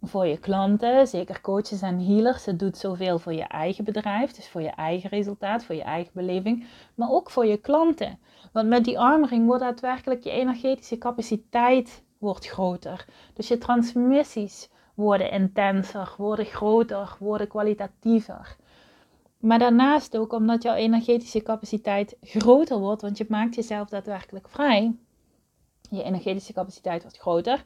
voor 0.03 0.27
je 0.27 0.39
klanten. 0.39 1.07
Zeker 1.07 1.41
coaches 1.41 1.83
en 1.83 2.07
healers. 2.07 2.45
Het 2.45 2.59
doet 2.59 2.77
zoveel 2.77 3.19
voor 3.19 3.33
je 3.33 3.45
eigen 3.45 3.85
bedrijf, 3.85 4.33
dus 4.33 4.49
voor 4.49 4.63
je 4.63 4.71
eigen 4.71 5.11
resultaat, 5.11 5.65
voor 5.65 5.75
je 5.75 5.83
eigen 5.83 6.13
beleving, 6.15 6.67
maar 6.95 7.11
ook 7.11 7.31
voor 7.31 7.47
je 7.47 7.57
klanten. 7.57 8.19
Want 8.53 8.69
met 8.69 8.85
die 8.85 8.99
armering 8.99 9.47
wordt 9.47 9.63
daadwerkelijk 9.63 10.25
je 10.25 10.31
energetische 10.31 10.99
capaciteit 10.99 12.05
wordt 12.19 12.47
groter. 12.49 13.07
Dus 13.35 13.49
je 13.49 13.59
transmissies 13.59 14.71
worden 14.95 15.31
intenser, 15.31 16.15
worden 16.19 16.47
groter, 16.47 17.17
worden 17.19 17.49
kwalitatiever. 17.49 18.57
Maar 19.45 19.59
daarnaast 19.59 20.17
ook 20.17 20.33
omdat 20.33 20.63
jouw 20.63 20.75
energetische 20.75 21.43
capaciteit 21.43 22.17
groter 22.23 22.79
wordt, 22.79 23.03
want 23.03 23.19
je 23.19 23.27
maakt 23.29 23.55
jezelf 23.55 23.89
daadwerkelijk 23.89 24.49
vrij. 24.49 24.97
Je 25.91 26.03
energetische 26.03 26.53
capaciteit 26.53 27.03
wordt 27.03 27.19
groter 27.19 27.65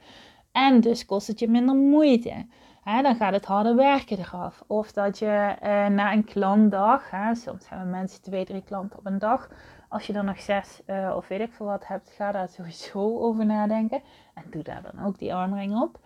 en 0.52 0.80
dus 0.80 1.04
kost 1.04 1.26
het 1.26 1.38
je 1.38 1.48
minder 1.48 1.74
moeite. 1.74 2.46
dan 2.84 3.16
gaat 3.16 3.32
het 3.32 3.44
harde 3.44 3.74
werken 3.74 4.18
eraf. 4.18 4.62
Of 4.66 4.92
dat 4.92 5.18
je 5.18 5.56
uh, 5.62 5.86
na 5.86 6.12
een 6.12 6.24
klantdag, 6.24 7.10
soms 7.32 7.68
hebben 7.68 7.90
mensen 7.90 8.22
twee, 8.22 8.44
drie 8.44 8.62
klanten 8.62 8.98
op 8.98 9.06
een 9.06 9.18
dag. 9.18 9.48
Als 9.88 10.06
je 10.06 10.12
dan 10.12 10.24
nog 10.24 10.40
zes 10.40 10.80
uh, 10.86 11.14
of 11.16 11.28
weet 11.28 11.40
ik 11.40 11.52
veel 11.52 11.66
wat 11.66 11.86
hebt, 11.86 12.10
ga 12.10 12.32
daar 12.32 12.48
sowieso 12.48 13.18
over 13.18 13.46
nadenken. 13.46 14.02
En 14.34 14.44
doe 14.50 14.62
daar 14.62 14.82
dan 14.82 15.06
ook 15.06 15.18
die 15.18 15.34
armring 15.34 15.80
op. 15.80 16.00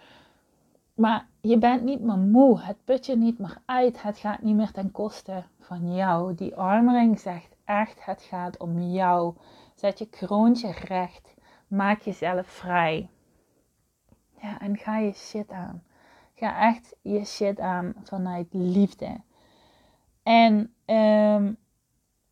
Maar 0.94 1.28
je 1.40 1.58
bent 1.58 1.82
niet 1.82 2.00
meer 2.00 2.18
moe. 2.18 2.60
Het 2.60 2.84
put 2.84 3.06
je 3.06 3.16
niet 3.16 3.38
meer 3.38 3.58
uit. 3.64 4.02
Het 4.02 4.18
gaat 4.18 4.42
niet 4.42 4.56
meer 4.56 4.70
ten 4.70 4.90
koste 4.90 5.44
van 5.60 5.94
jou. 5.94 6.34
Die 6.34 6.56
armering 6.56 7.20
zegt 7.20 7.56
echt: 7.64 8.04
het 8.04 8.22
gaat 8.22 8.58
om 8.58 8.80
jou. 8.80 9.34
Zet 9.74 9.98
je 9.98 10.08
kroontje 10.08 10.72
recht. 10.72 11.34
Maak 11.66 12.00
jezelf 12.00 12.46
vrij. 12.46 13.10
Ja, 14.40 14.60
en 14.60 14.76
ga 14.76 14.98
je 14.98 15.12
shit 15.12 15.50
aan. 15.50 15.82
Ga 16.34 16.68
echt 16.68 16.96
je 17.02 17.24
shit 17.24 17.60
aan 17.60 17.94
vanuit 18.02 18.46
liefde. 18.50 19.20
En 20.22 20.74
um, 20.86 21.56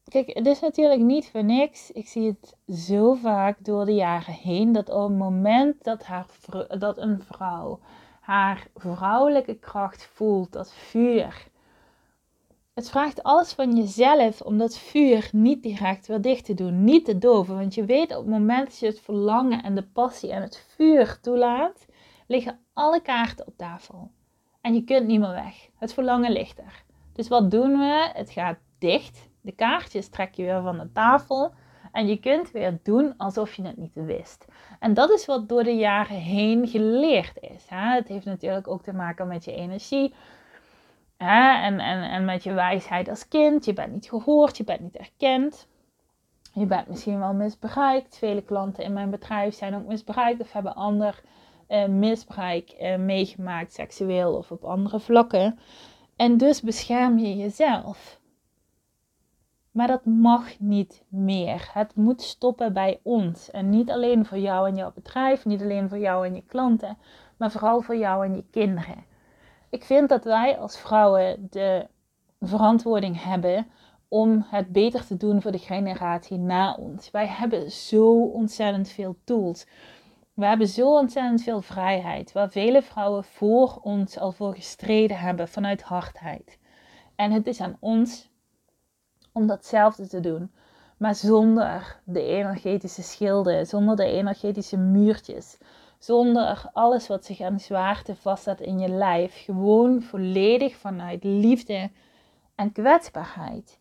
kijk, 0.04 0.26
het 0.34 0.46
is 0.46 0.60
natuurlijk 0.60 1.00
niet 1.00 1.30
voor 1.30 1.44
niks. 1.44 1.90
Ik 1.90 2.08
zie 2.08 2.26
het 2.26 2.56
zo 2.78 3.14
vaak 3.14 3.64
door 3.64 3.84
de 3.84 3.94
jaren 3.94 4.34
heen 4.34 4.72
dat 4.72 4.90
op 4.90 5.08
het 5.08 5.18
moment 5.18 5.84
dat, 5.84 6.04
haar, 6.04 6.26
dat 6.78 6.98
een 6.98 7.22
vrouw 7.22 7.80
haar 8.30 8.66
vrouwelijke 8.74 9.54
kracht 9.54 10.06
voelt, 10.12 10.52
dat 10.52 10.72
vuur. 10.72 11.46
Het 12.74 12.90
vraagt 12.90 13.22
alles 13.22 13.52
van 13.52 13.76
jezelf 13.76 14.40
om 14.40 14.58
dat 14.58 14.78
vuur 14.78 15.28
niet 15.32 15.62
direct 15.62 16.06
weer 16.06 16.20
dicht 16.20 16.44
te 16.44 16.54
doen, 16.54 16.84
niet 16.84 17.04
te 17.04 17.18
doven. 17.18 17.54
Want 17.54 17.74
je 17.74 17.84
weet 17.84 18.10
op 18.10 18.22
het 18.24 18.32
moment 18.32 18.66
dat 18.66 18.78
je 18.78 18.86
het 18.86 19.00
verlangen 19.00 19.62
en 19.62 19.74
de 19.74 19.82
passie 19.82 20.32
en 20.32 20.42
het 20.42 20.66
vuur 20.76 21.20
toelaat, 21.20 21.86
liggen 22.26 22.58
alle 22.72 23.02
kaarten 23.02 23.46
op 23.46 23.56
tafel. 23.56 24.10
En 24.60 24.74
je 24.74 24.84
kunt 24.84 25.06
niet 25.06 25.20
meer 25.20 25.32
weg. 25.32 25.68
Het 25.74 25.92
verlangen 25.92 26.32
ligt 26.32 26.58
er. 26.58 26.84
Dus 27.12 27.28
wat 27.28 27.50
doen 27.50 27.78
we? 27.78 28.10
Het 28.12 28.30
gaat 28.30 28.58
dicht. 28.78 29.28
De 29.40 29.52
kaartjes 29.52 30.08
trek 30.08 30.34
je 30.34 30.42
weer 30.42 30.62
van 30.62 30.78
de 30.78 30.92
tafel. 30.92 31.52
En 31.92 32.06
je 32.06 32.16
kunt 32.16 32.50
weer 32.50 32.78
doen 32.82 33.14
alsof 33.16 33.54
je 33.54 33.62
het 33.62 33.76
niet 33.76 33.94
wist. 33.94 34.44
En 34.78 34.94
dat 34.94 35.10
is 35.10 35.26
wat 35.26 35.48
door 35.48 35.64
de 35.64 35.76
jaren 35.76 36.16
heen 36.16 36.68
geleerd 36.68 37.36
is. 37.40 37.66
Hè? 37.68 37.94
Het 37.94 38.08
heeft 38.08 38.24
natuurlijk 38.24 38.68
ook 38.68 38.82
te 38.82 38.92
maken 38.92 39.26
met 39.26 39.44
je 39.44 39.54
energie. 39.54 40.14
Hè? 41.16 41.62
En, 41.62 41.80
en, 41.80 42.10
en 42.10 42.24
met 42.24 42.42
je 42.42 42.52
wijsheid 42.52 43.08
als 43.08 43.28
kind. 43.28 43.64
Je 43.64 43.72
bent 43.72 43.92
niet 43.92 44.08
gehoord, 44.08 44.56
je 44.56 44.64
bent 44.64 44.80
niet 44.80 44.96
erkend. 44.96 45.68
Je 46.52 46.66
bent 46.66 46.88
misschien 46.88 47.18
wel 47.18 47.34
misbruikt. 47.34 48.18
Vele 48.18 48.42
klanten 48.42 48.84
in 48.84 48.92
mijn 48.92 49.10
bedrijf 49.10 49.54
zijn 49.54 49.74
ook 49.74 49.86
misbruikt 49.86 50.40
of 50.40 50.52
hebben 50.52 50.74
ander 50.74 51.22
uh, 51.68 51.86
misbruik 51.86 52.74
uh, 52.80 52.96
meegemaakt, 52.96 53.72
seksueel 53.72 54.34
of 54.34 54.50
op 54.50 54.64
andere 54.64 55.00
vlakken. 55.00 55.58
En 56.16 56.36
dus 56.36 56.60
bescherm 56.60 57.18
je 57.18 57.36
jezelf. 57.36 58.19
Maar 59.70 59.86
dat 59.86 60.04
mag 60.04 60.58
niet 60.58 61.04
meer. 61.08 61.70
Het 61.72 61.94
moet 61.94 62.22
stoppen 62.22 62.72
bij 62.72 63.00
ons. 63.02 63.50
En 63.50 63.68
niet 63.68 63.90
alleen 63.90 64.26
voor 64.26 64.38
jou 64.38 64.68
en 64.68 64.76
jouw 64.76 64.92
bedrijf, 64.92 65.44
niet 65.44 65.62
alleen 65.62 65.88
voor 65.88 65.98
jou 65.98 66.26
en 66.26 66.34
je 66.34 66.44
klanten, 66.46 66.98
maar 67.36 67.50
vooral 67.50 67.80
voor 67.80 67.96
jou 67.96 68.24
en 68.24 68.36
je 68.36 68.44
kinderen. 68.50 69.04
Ik 69.70 69.84
vind 69.84 70.08
dat 70.08 70.24
wij 70.24 70.58
als 70.58 70.78
vrouwen 70.78 71.46
de 71.50 71.86
verantwoording 72.40 73.22
hebben 73.22 73.66
om 74.08 74.46
het 74.46 74.72
beter 74.72 75.06
te 75.06 75.16
doen 75.16 75.42
voor 75.42 75.52
de 75.52 75.58
generatie 75.58 76.38
na 76.38 76.74
ons. 76.74 77.10
Wij 77.10 77.26
hebben 77.26 77.70
zo 77.70 78.22
ontzettend 78.22 78.88
veel 78.88 79.16
tools. 79.24 79.66
We 80.34 80.46
hebben 80.46 80.66
zo 80.68 80.98
ontzettend 80.98 81.42
veel 81.42 81.62
vrijheid, 81.62 82.32
waar 82.32 82.50
vele 82.50 82.82
vrouwen 82.82 83.24
voor 83.24 83.78
ons 83.82 84.18
al 84.18 84.32
voor 84.32 84.54
gestreden 84.54 85.18
hebben 85.18 85.48
vanuit 85.48 85.82
hardheid. 85.82 86.58
En 87.16 87.32
het 87.32 87.46
is 87.46 87.60
aan 87.60 87.76
ons 87.80 88.29
om 89.32 89.46
datzelfde 89.46 90.06
te 90.06 90.20
doen. 90.20 90.50
Maar 90.96 91.14
zonder 91.14 92.00
de 92.04 92.22
energetische 92.22 93.02
schilden, 93.02 93.66
zonder 93.66 93.96
de 93.96 94.04
energetische 94.04 94.76
muurtjes, 94.76 95.58
zonder 95.98 96.70
alles 96.72 97.06
wat 97.08 97.24
zich 97.24 97.40
aan 97.40 97.60
zwaarte 97.60 98.16
vastzet 98.16 98.60
in 98.60 98.78
je 98.78 98.88
lijf. 98.88 99.44
Gewoon 99.44 100.02
volledig 100.02 100.76
vanuit 100.76 101.24
liefde 101.24 101.90
en 102.54 102.72
kwetsbaarheid. 102.72 103.78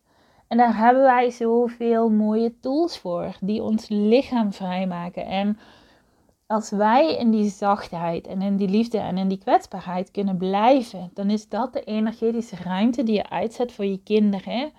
En 0.48 0.56
daar 0.56 0.76
hebben 0.76 1.02
wij 1.02 1.30
zoveel 1.30 2.08
mooie 2.08 2.60
tools 2.60 2.98
voor, 2.98 3.36
die 3.40 3.62
ons 3.62 3.88
lichaam 3.88 4.52
vrijmaken. 4.52 5.26
En 5.26 5.58
als 6.46 6.70
wij 6.70 7.16
in 7.16 7.30
die 7.30 7.50
zachtheid 7.50 8.26
en 8.26 8.42
in 8.42 8.56
die 8.56 8.68
liefde 8.68 8.98
en 8.98 9.18
in 9.18 9.28
die 9.28 9.38
kwetsbaarheid 9.38 10.10
kunnen 10.10 10.36
blijven, 10.36 11.10
dan 11.14 11.30
is 11.30 11.48
dat 11.48 11.72
de 11.72 11.84
energetische 11.84 12.56
ruimte 12.64 13.02
die 13.02 13.14
je 13.14 13.30
uitzet 13.30 13.72
voor 13.72 13.84
je 13.84 14.02
kinderen. 14.02 14.72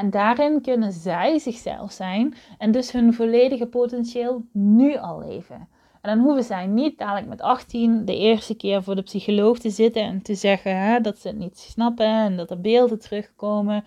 En 0.00 0.10
daarin 0.10 0.60
kunnen 0.60 0.92
zij 0.92 1.38
zichzelf 1.38 1.92
zijn 1.92 2.34
en 2.58 2.70
dus 2.72 2.92
hun 2.92 3.14
volledige 3.14 3.66
potentieel 3.66 4.44
nu 4.52 4.96
al 4.96 5.18
leven. 5.18 5.68
En 6.00 6.16
dan 6.16 6.18
hoeven 6.18 6.44
zij 6.44 6.66
niet 6.66 6.98
dadelijk 6.98 7.26
met 7.26 7.40
18 7.40 8.04
de 8.04 8.16
eerste 8.16 8.54
keer 8.54 8.82
voor 8.82 8.94
de 8.94 9.02
psycholoog 9.02 9.58
te 9.58 9.70
zitten 9.70 10.02
en 10.02 10.22
te 10.22 10.34
zeggen 10.34 10.76
hè, 10.76 11.00
dat 11.00 11.18
ze 11.18 11.28
het 11.28 11.36
niet 11.36 11.58
snappen 11.58 12.06
en 12.06 12.36
dat 12.36 12.50
er 12.50 12.60
beelden 12.60 12.98
terugkomen. 12.98 13.84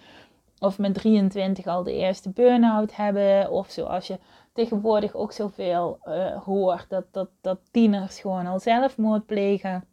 Of 0.60 0.78
met 0.78 0.94
23 0.94 1.66
al 1.66 1.84
de 1.84 1.94
eerste 1.94 2.30
burn-out 2.30 2.96
hebben. 2.96 3.52
Of 3.52 3.70
zoals 3.70 4.08
je 4.08 4.20
tegenwoordig 4.54 5.16
ook 5.16 5.32
zoveel 5.32 6.00
uh, 6.06 6.44
hoort, 6.44 6.90
dat, 6.90 7.06
dat, 7.12 7.30
dat 7.42 7.60
tieners 7.72 8.20
gewoon 8.20 8.46
al 8.46 8.60
zelfmoord 8.60 9.26
plegen. 9.26 9.84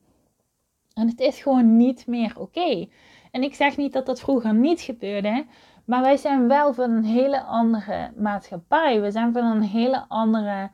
En 0.95 1.09
het 1.09 1.21
is 1.21 1.43
gewoon 1.43 1.77
niet 1.77 2.07
meer 2.07 2.33
oké. 2.39 2.87
En 3.31 3.43
ik 3.43 3.55
zeg 3.55 3.77
niet 3.77 3.93
dat 3.93 4.07
dat 4.07 4.21
vroeger 4.21 4.55
niet 4.55 4.81
gebeurde, 4.81 5.47
maar 5.91 6.03
wij 6.03 6.17
zijn 6.17 6.49
wel 6.49 6.75
van 6.75 6.91
een 6.91 7.05
hele 7.05 7.43
andere 7.43 8.13
maatschappij. 8.17 9.01
We 9.01 9.11
zijn 9.11 9.33
van 9.33 9.45
een 9.45 9.63
hele 9.63 10.05
andere. 10.09 10.71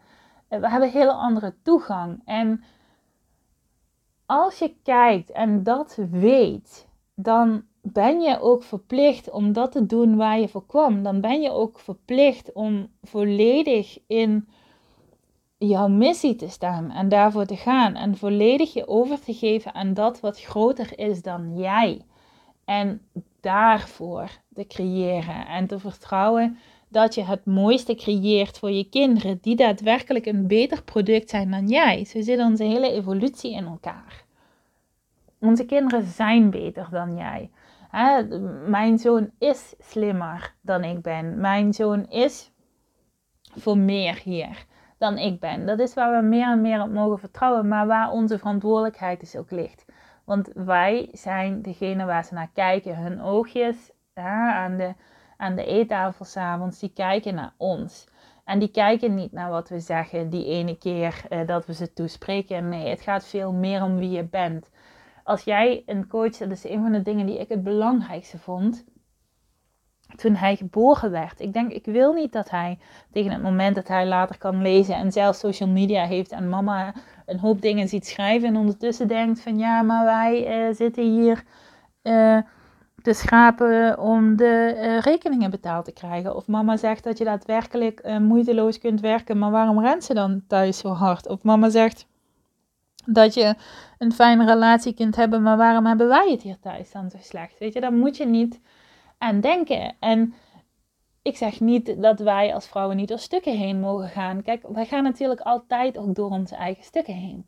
Eh, 0.48 0.61
we 0.61 0.68
hebben 0.68 0.88
een 0.88 0.94
hele 0.94 1.12
andere 1.12 1.55
toegang. 1.62 2.22
En 2.24 2.64
als 4.26 4.59
je 4.59 4.74
kijkt 4.83 5.31
en 5.31 5.62
dat 5.62 5.98
weet, 6.11 6.88
dan 7.14 7.62
ben 7.83 8.20
je 8.20 8.40
ook 8.40 8.62
verplicht 8.62 9.31
om 9.31 9.52
dat 9.52 9.72
te 9.72 9.87
doen 9.87 10.16
waar 10.16 10.38
je 10.38 10.48
voor 10.48 10.66
kwam. 10.66 11.02
Dan 11.02 11.20
ben 11.20 11.40
je 11.40 11.50
ook 11.50 11.79
verplicht 11.79 12.52
om 12.52 12.88
volledig 13.02 13.98
in 14.07 14.48
jouw 15.59 15.88
missie 15.88 16.37
te 16.37 16.48
staan 16.48 16.90
en 16.90 17.09
daarvoor 17.09 17.46
te 17.46 17.57
gaan. 17.57 17.94
En 17.94 18.16
volledig 18.16 18.72
je 18.72 18.88
over 18.88 19.20
te 19.20 19.35
geven 19.35 19.74
aan 19.74 19.94
dat 19.94 20.20
wat 20.20 20.40
groter 20.40 20.98
is 20.98 21.22
dan 21.22 21.57
jij. 21.57 22.05
En 22.64 23.00
daarvoor 23.40 24.31
te 24.57 24.66
creëren 24.66 25.47
en 25.47 25.66
te 25.66 25.79
vertrouwen 25.79 26.59
dat 26.88 27.14
je 27.14 27.25
het 27.25 27.45
mooiste 27.45 27.95
creëert 27.95 28.59
voor 28.59 28.71
je 28.71 28.88
kinderen, 28.88 29.38
die 29.40 29.57
daadwerkelijk 29.57 30.27
een 30.27 30.47
beter 30.47 30.83
product 30.83 31.31
zijn 31.31 31.51
dan 31.51 31.69
jij. 31.69 32.05
Zo 32.05 32.21
zit 32.21 32.38
onze 32.38 32.64
hele 32.64 32.92
evolutie 32.92 33.53
in 33.53 33.66
elkaar. 33.66 34.25
Onze 35.40 35.64
kinderen 35.64 36.05
zijn 36.05 36.51
beter 36.51 36.88
dan 36.90 37.16
jij. 37.16 37.51
mijn 38.66 38.99
zoon 38.99 39.31
is 39.38 39.75
slimmer 39.79 40.55
dan 40.61 40.85
ik 40.85 41.03
ben. 41.03 41.40
Mijn 41.40 41.73
zoon 41.73 42.07
is 42.09 42.51
voor 43.57 43.79
meer 43.79 44.21
hier 44.25 44.66
dan 44.99 45.19
ik 45.19 45.40
ben. 45.40 45.66
Dat 45.66 45.79
is 45.79 45.95
waar 45.95 46.23
we 46.23 46.29
meer 46.29 46.47
en 46.47 46.61
meer 46.61 46.83
op 46.83 46.90
mogen 46.90 47.19
vertrouwen, 47.19 47.69
maar 47.69 47.87
waar 47.87 48.11
onze 48.11 48.38
verantwoordelijkheid 48.38 49.21
dus 49.21 49.37
ook 49.37 49.51
ligt. 49.51 49.85
Want 50.25 50.51
wij 50.55 51.09
zijn 51.12 51.62
degene 51.62 52.05
waar 52.05 52.25
ze 52.25 52.35
naar 52.35 52.51
kijken. 52.55 52.97
Hun 52.97 53.23
oogjes 53.23 53.90
aan, 54.24 54.76
de, 54.76 54.94
aan 55.37 55.55
de 55.55 55.64
eettafel 55.64 56.24
s'avonds, 56.24 56.79
die 56.79 56.92
kijken 56.94 57.35
naar 57.35 57.52
ons. 57.57 58.07
En 58.44 58.59
die 58.59 58.70
kijken 58.70 59.14
niet 59.14 59.33
naar 59.33 59.50
wat 59.50 59.68
we 59.68 59.81
zeggen 59.81 60.31
die 60.31 60.46
ene 60.46 60.79
keer 60.79 61.22
eh, 61.29 61.46
dat 61.46 61.66
we 61.66 61.74
ze 61.74 61.92
toespreken. 61.92 62.68
Nee, 62.68 62.88
het 62.88 63.00
gaat 63.00 63.26
veel 63.26 63.52
meer 63.52 63.83
om 63.83 63.96
wie 63.96 64.11
je 64.11 64.24
bent. 64.24 64.70
Als 65.24 65.44
jij 65.44 65.83
een 65.87 66.07
coach, 66.07 66.37
dat 66.37 66.50
is 66.50 66.64
een 66.64 66.83
van 66.83 66.92
de 66.92 67.02
dingen 67.02 67.26
die 67.26 67.38
ik 67.38 67.48
het 67.48 67.62
belangrijkste 67.62 68.38
vond 68.38 68.85
toen 70.16 70.35
hij 70.35 70.57
geboren 70.57 71.11
werd. 71.11 71.40
Ik 71.40 71.52
denk, 71.52 71.72
ik 71.72 71.85
wil 71.85 72.12
niet 72.12 72.33
dat 72.33 72.50
hij 72.50 72.79
tegen 73.12 73.33
het 73.33 73.42
moment 73.42 73.74
dat 73.74 73.88
hij 73.88 74.07
later 74.07 74.38
kan 74.38 74.62
lezen 74.62 74.94
en 74.94 75.12
zelf 75.12 75.37
social 75.37 75.68
media 75.68 76.05
heeft 76.05 76.33
en 76.33 76.48
mama 76.48 76.94
een 77.26 77.38
hoop 77.38 77.61
dingen 77.61 77.88
ziet 77.88 78.07
schrijven 78.07 78.48
en 78.48 78.57
ondertussen 78.57 79.09
denkt 79.09 79.40
van 79.40 79.59
ja, 79.59 79.83
maar 79.83 80.05
wij 80.05 80.66
uh, 80.68 80.74
zitten 80.74 81.05
hier 81.05 81.44
uh, 82.02 82.38
te 83.07 83.12
schrapen 83.12 83.99
om 83.99 84.37
de 84.37 84.75
uh, 84.77 84.99
rekeningen 84.99 85.51
betaald 85.51 85.85
te 85.85 85.92
krijgen. 85.92 86.37
Of 86.37 86.47
mama 86.47 86.77
zegt 86.77 87.05
dat 87.05 87.19
je 87.19 87.25
daadwerkelijk 87.25 88.19
moeiteloos 88.21 88.79
kunt 88.79 89.01
werken, 89.01 89.38
maar 89.38 89.51
waarom 89.51 89.81
rent 89.81 90.05
ze 90.05 90.14
dan 90.14 90.42
thuis 90.47 90.79
zo 90.79 90.88
hard? 90.88 91.29
Of 91.29 91.42
mama 91.42 91.69
zegt 91.69 92.07
dat 93.05 93.35
je 93.35 93.55
een 93.99 94.12
fijne 94.12 94.45
relatie 94.45 94.95
kunt 94.95 95.16
hebben, 95.16 95.42
maar 95.42 95.57
waarom 95.57 95.87
hebben 95.87 96.09
wij 96.09 96.31
het 96.31 96.42
hier 96.42 96.59
thuis 96.61 96.90
dan 96.90 97.11
zo 97.11 97.16
slecht? 97.21 97.59
Weet 97.59 97.73
je, 97.73 97.81
daar 97.81 97.92
moet 97.92 98.16
je 98.16 98.27
niet 98.27 98.61
aan 99.19 99.40
denken. 99.40 99.97
En 100.01 100.35
ik 101.23 101.37
zeg 101.37 101.61
niet 101.61 102.03
dat 102.03 102.21
wij 102.21 102.55
als 102.55 102.66
vrouwen 102.66 102.97
niet 102.97 103.09
door 103.09 103.19
stukken 103.19 103.57
heen 103.57 103.81
mogen 103.81 104.09
gaan. 104.09 104.42
Kijk, 104.42 104.66
wij 104.69 104.87
gaan 104.87 105.03
natuurlijk 105.03 105.40
altijd 105.40 105.99
ook 105.99 106.14
door 106.14 106.31
onze 106.31 106.55
eigen 106.55 106.85
stukken 106.85 107.14
heen. 107.14 107.47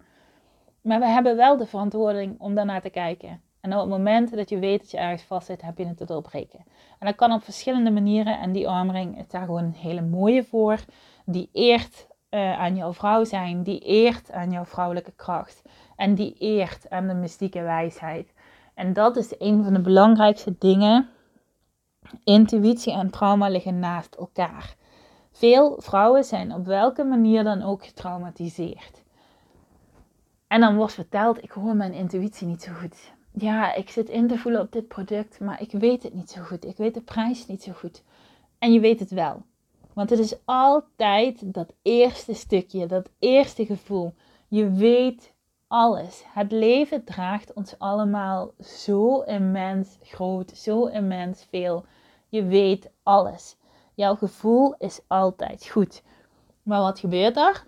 Maar 0.83 1.01
we 1.01 1.07
hebben 1.07 1.37
wel 1.37 1.57
de 1.57 1.67
verantwoording 1.67 2.41
om 2.41 2.55
daarnaar 2.55 2.83
te 2.83 2.91
kijken. 2.91 3.41
En 3.69 3.75
op 3.75 3.81
het 3.81 3.91
moment 3.91 4.37
dat 4.37 4.49
je 4.49 4.59
weet 4.59 4.81
dat 4.81 4.91
je 4.91 4.99
ergens 4.99 5.23
vast 5.23 5.47
zit, 5.47 5.63
heb 5.63 5.79
je 5.79 5.87
het 5.87 5.97
te 5.97 6.05
doorbreken. 6.05 6.65
En 6.99 7.07
dat 7.07 7.15
kan 7.15 7.33
op 7.33 7.43
verschillende 7.43 7.91
manieren. 7.91 8.39
En 8.41 8.53
die 8.53 8.69
armring 8.69 9.19
is 9.19 9.29
daar 9.29 9.45
gewoon 9.45 9.65
een 9.65 9.75
hele 9.75 10.03
mooie 10.03 10.45
voor. 10.45 10.79
Die 11.25 11.49
eert 11.53 12.07
uh, 12.31 12.59
aan 12.61 12.77
jouw 12.77 12.93
vrouw 12.93 13.25
zijn. 13.25 13.63
Die 13.63 13.79
eert 13.79 14.33
aan 14.33 14.51
jouw 14.51 14.65
vrouwelijke 14.65 15.13
kracht. 15.17 15.63
En 15.97 16.15
die 16.15 16.35
eert 16.39 16.91
aan 16.91 17.07
de 17.07 17.15
mystieke 17.15 17.63
wijsheid. 17.63 18.33
En 18.75 18.93
dat 18.93 19.17
is 19.17 19.35
een 19.39 19.65
van 19.65 19.73
de 19.73 19.81
belangrijkste 19.81 20.55
dingen 20.59 21.09
Intuïtie 22.25 22.93
en 22.93 23.11
trauma 23.11 23.49
liggen 23.49 23.79
naast 23.79 24.15
elkaar. 24.15 24.77
Veel 25.33 25.81
vrouwen 25.81 26.25
zijn 26.25 26.55
op 26.55 26.67
welke 26.67 27.05
manier 27.05 27.45
dan 27.45 27.63
ook 27.63 27.85
getraumatiseerd. 27.85 29.03
En 30.47 30.61
dan 30.61 30.77
wordt 30.77 30.93
verteld, 30.93 31.43
ik 31.43 31.51
hoor 31.51 31.77
mijn 31.77 31.93
intuïtie 31.93 32.47
niet 32.47 32.63
zo 32.63 32.73
goed. 32.73 33.17
Ja, 33.39 33.75
ik 33.75 33.91
zit 33.91 34.09
in 34.09 34.29
te 34.29 34.39
voelen 34.39 34.61
op 34.61 34.73
dit 34.73 34.89
product, 34.89 35.41
maar 35.41 35.61
ik 35.61 35.73
weet 35.73 36.03
het 36.03 36.15
niet 36.15 36.31
zo 36.31 36.43
goed. 36.43 36.65
Ik 36.65 36.77
weet 36.77 36.95
de 36.95 37.01
prijs 37.01 37.47
niet 37.47 37.63
zo 37.63 37.73
goed. 37.73 38.03
En 38.59 38.73
je 38.73 38.81
weet 38.81 39.01
het 39.01 39.11
wel. 39.11 39.43
Want 39.93 40.11
het 40.11 40.19
is 40.19 40.37
altijd 40.45 41.55
dat 41.55 41.75
eerste 41.83 42.35
stukje, 42.35 42.87
dat 42.87 43.11
eerste 43.19 43.67
gevoel. 43.67 44.15
Je 44.49 44.71
weet 44.71 45.35
alles. 45.67 46.23
Het 46.27 46.53
leven 46.53 47.05
draagt 47.05 47.53
ons 47.53 47.79
allemaal 47.79 48.53
zo 48.61 49.21
immens 49.21 49.99
groot, 50.03 50.51
zo 50.57 50.87
immens 50.87 51.47
veel. 51.51 51.85
Je 52.29 52.45
weet 52.45 52.91
alles. 53.03 53.57
Jouw 53.95 54.15
gevoel 54.15 54.75
is 54.79 55.01
altijd 55.07 55.69
goed. 55.69 56.03
Maar 56.63 56.81
wat 56.81 56.99
gebeurt 56.99 57.37
er? 57.37 57.67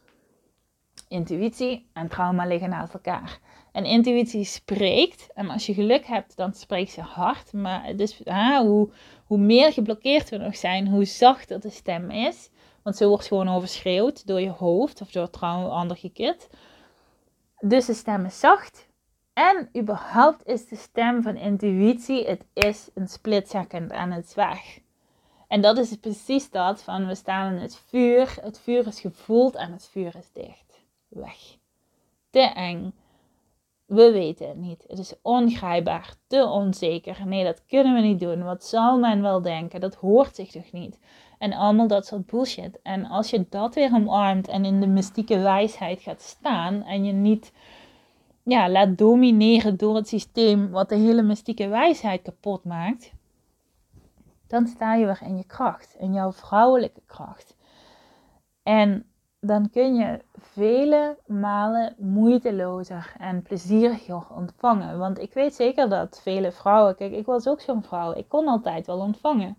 Intuïtie 1.08 1.90
en 1.92 2.08
trauma 2.08 2.46
liggen 2.46 2.70
naast 2.70 2.94
elkaar. 2.94 3.40
En 3.72 3.84
intuïtie 3.84 4.44
spreekt. 4.44 5.28
En 5.34 5.50
als 5.50 5.66
je 5.66 5.74
geluk 5.74 6.06
hebt, 6.06 6.36
dan 6.36 6.54
spreekt 6.54 6.90
ze 6.90 7.00
hard. 7.00 7.52
Maar 7.52 7.96
dus, 7.96 8.20
hoe, 8.60 8.88
hoe 9.24 9.38
meer 9.38 9.72
geblokkeerd 9.72 10.28
we 10.28 10.36
nog 10.36 10.56
zijn, 10.56 10.88
hoe 10.88 11.04
zachter 11.04 11.60
de 11.60 11.70
stem 11.70 12.10
is. 12.10 12.50
Want 12.82 12.96
zo 12.96 13.08
wordt 13.08 13.26
gewoon 13.26 13.48
overschreeuwd 13.48 14.26
door 14.26 14.40
je 14.40 14.50
hoofd 14.50 15.00
of 15.00 15.10
door 15.10 15.30
trouwens 15.30 15.72
ander 15.72 15.96
gekit. 15.96 16.48
Dus 17.58 17.86
de 17.86 17.94
stem 17.94 18.24
is 18.24 18.40
zacht. 18.40 18.88
En 19.32 19.68
überhaupt 19.76 20.46
is 20.46 20.68
de 20.68 20.76
stem 20.76 21.22
van 21.22 21.36
intuïtie, 21.36 22.26
het 22.26 22.44
is 22.52 22.88
een 22.94 23.08
split 23.08 23.48
second 23.48 23.90
en 23.90 24.12
het 24.12 24.24
is 24.24 24.34
weg. 24.34 24.78
En 25.48 25.60
dat 25.60 25.78
is 25.78 25.96
precies 25.96 26.50
dat 26.50 26.82
van 26.82 27.06
we 27.06 27.14
staan 27.14 27.54
in 27.54 27.60
het 27.60 27.76
vuur, 27.76 28.36
het 28.40 28.60
vuur 28.60 28.86
is 28.86 29.00
gevoeld 29.00 29.54
en 29.54 29.72
het 29.72 29.88
vuur 29.88 30.16
is 30.16 30.32
dicht. 30.32 30.80
Weg. 31.08 31.56
Te 32.30 32.40
eng. 32.40 32.92
We 33.90 34.10
weten 34.12 34.48
het 34.48 34.56
niet. 34.56 34.84
Het 34.86 34.98
is 34.98 35.14
ongrijpbaar, 35.22 36.14
te 36.26 36.46
onzeker. 36.46 37.26
Nee, 37.26 37.44
dat 37.44 37.66
kunnen 37.66 37.94
we 37.94 38.00
niet 38.00 38.20
doen. 38.20 38.44
Wat 38.44 38.64
zal 38.64 38.98
men 38.98 39.22
wel 39.22 39.42
denken? 39.42 39.80
Dat 39.80 39.94
hoort 39.94 40.34
zich 40.34 40.50
toch 40.50 40.72
niet? 40.72 40.98
En 41.38 41.52
allemaal 41.52 41.86
dat 41.86 42.06
soort 42.06 42.26
bullshit. 42.26 42.80
En 42.82 43.04
als 43.06 43.30
je 43.30 43.46
dat 43.48 43.74
weer 43.74 43.94
omarmt 43.94 44.48
en 44.48 44.64
in 44.64 44.80
de 44.80 44.86
mystieke 44.86 45.38
wijsheid 45.38 46.00
gaat 46.00 46.22
staan 46.22 46.82
en 46.82 47.04
je 47.04 47.12
niet 47.12 47.52
ja, 48.42 48.70
laat 48.70 48.98
domineren 48.98 49.76
door 49.76 49.96
het 49.96 50.08
systeem 50.08 50.70
wat 50.70 50.88
de 50.88 50.96
hele 50.96 51.22
mystieke 51.22 51.68
wijsheid 51.68 52.22
kapot 52.22 52.64
maakt, 52.64 53.12
dan 54.46 54.66
sta 54.66 54.94
je 54.94 55.06
weer 55.06 55.20
in 55.22 55.36
je 55.36 55.44
kracht, 55.44 55.96
in 55.98 56.12
jouw 56.12 56.32
vrouwelijke 56.32 57.02
kracht. 57.06 57.56
En 58.62 59.09
dan 59.40 59.70
kun 59.70 59.94
je 59.94 60.20
vele 60.38 61.16
malen 61.26 61.94
moeitelozer 61.98 63.14
en 63.18 63.42
plezieriger 63.42 64.26
ontvangen. 64.36 64.98
Want 64.98 65.18
ik 65.18 65.34
weet 65.34 65.54
zeker 65.54 65.88
dat 65.88 66.20
vele 66.22 66.52
vrouwen, 66.52 66.96
kijk, 66.96 67.12
ik 67.12 67.26
was 67.26 67.48
ook 67.48 67.60
zo'n 67.60 67.82
vrouw, 67.82 68.12
ik 68.14 68.28
kon 68.28 68.48
altijd 68.48 68.86
wel 68.86 68.98
ontvangen. 68.98 69.56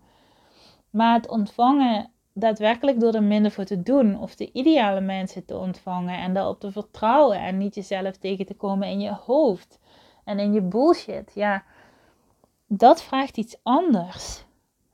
Maar 0.90 1.14
het 1.14 1.28
ontvangen 1.28 2.10
daadwerkelijk 2.32 3.00
door 3.00 3.12
er 3.12 3.22
minder 3.22 3.50
voor 3.50 3.64
te 3.64 3.82
doen 3.82 4.18
of 4.18 4.34
de 4.34 4.52
ideale 4.52 5.00
mensen 5.00 5.44
te 5.44 5.56
ontvangen 5.56 6.18
en 6.18 6.34
daarop 6.34 6.60
te 6.60 6.72
vertrouwen 6.72 7.38
en 7.38 7.58
niet 7.58 7.74
jezelf 7.74 8.16
tegen 8.16 8.46
te 8.46 8.54
komen 8.54 8.88
in 8.88 9.00
je 9.00 9.12
hoofd 9.12 9.78
en 10.24 10.38
in 10.38 10.52
je 10.52 10.60
bullshit, 10.60 11.30
ja, 11.34 11.64
dat 12.66 13.02
vraagt 13.02 13.36
iets 13.36 13.56
anders 13.62 14.44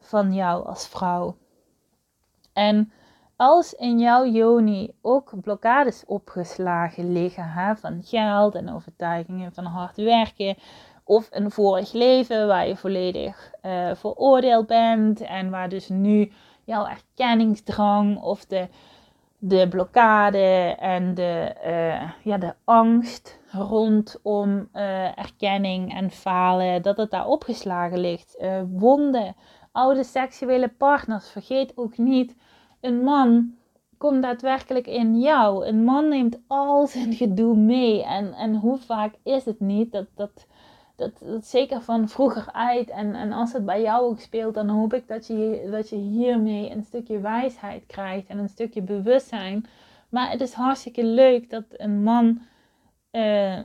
van 0.01 0.35
jou 0.35 0.67
als 0.67 0.89
vrouw. 0.89 1.37
En 2.53 2.93
als 3.39 3.75
in 3.75 3.99
jouw 3.99 4.27
joni 4.27 4.91
ook 5.03 5.41
blokkades 5.41 6.05
opgeslagen 6.07 7.13
liggen 7.13 7.77
van 7.77 8.03
geld 8.05 8.55
en 8.55 8.73
overtuigingen 8.73 9.53
van 9.53 9.65
hard 9.65 9.97
werken, 9.97 10.57
of 11.05 11.29
een 11.31 11.51
vorig 11.51 11.93
leven 11.93 12.47
waar 12.47 12.69
je 12.69 12.77
volledig 12.77 13.51
uh, 13.63 13.91
veroordeeld 13.95 14.67
bent 14.67 15.21
en 15.21 15.51
waar 15.51 15.69
dus 15.69 15.89
nu 15.89 16.33
jouw 16.65 16.87
erkenningsdrang 16.87 18.21
of 18.21 18.45
de, 18.45 18.69
de 19.39 19.67
blokkade 19.69 20.77
en 20.79 21.15
de, 21.15 21.55
uh, 21.67 22.11
ja, 22.25 22.39
de 22.39 22.55
angst 22.65 23.39
rondom 23.51 24.69
uh, 24.75 25.19
erkenning 25.19 25.95
en 25.95 26.11
falen, 26.11 26.83
dat 26.83 26.97
het 26.97 27.11
daar 27.11 27.27
opgeslagen 27.27 27.99
ligt. 27.99 28.39
wonden, 28.71 29.37
oude 29.73 30.05
seksuele 30.05 30.69
partners, 30.69 31.31
vergeet 31.31 31.73
ook 31.77 31.99
niet, 31.99 32.37
een 32.81 33.03
man 33.03 33.55
komt 33.99 34.23
daadwerkelijk 34.23 34.87
in 34.87 35.21
jou. 35.21 35.67
Een 35.67 35.85
man 35.85 36.09
neemt 36.09 36.39
al 36.47 36.87
zijn 36.87 37.13
gedoe 37.15 37.57
mee. 37.57 38.05
En, 38.05 38.33
en 38.33 38.55
hoe 38.55 38.79
vaak 38.79 39.15
is 39.23 39.45
het 39.45 39.61
niet 39.61 39.93
dat, 39.93 40.07
dat 40.15 40.47
dat, 40.99 41.45
zeker 41.45 41.81
van 41.81 42.09
vroeger 42.09 42.53
uit. 42.53 42.91
En, 42.91 43.15
en 43.15 43.33
als 43.33 43.53
het 43.53 43.65
bij 43.65 43.83
jou 43.83 44.05
ook 44.05 44.21
speelt, 44.21 44.55
dan 44.55 44.69
hoop 44.69 44.95
ik 44.95 45.09
dat 45.09 45.27
je, 45.27 45.69
dat 45.71 45.89
je 45.89 45.97
hiermee 45.97 46.71
een 46.71 46.83
stukje 46.83 47.21
wijsheid 47.21 47.87
krijgt 47.87 48.29
en 48.29 48.39
een 48.39 48.49
stukje 48.49 48.83
bewustzijn. 48.83 49.67
Maar 50.09 50.31
het 50.31 50.41
is 50.41 50.53
hartstikke 50.53 51.05
leuk 51.05 51.51
dat 51.51 51.65
een 51.71 52.03
man 52.03 52.41
uh, 53.13 53.59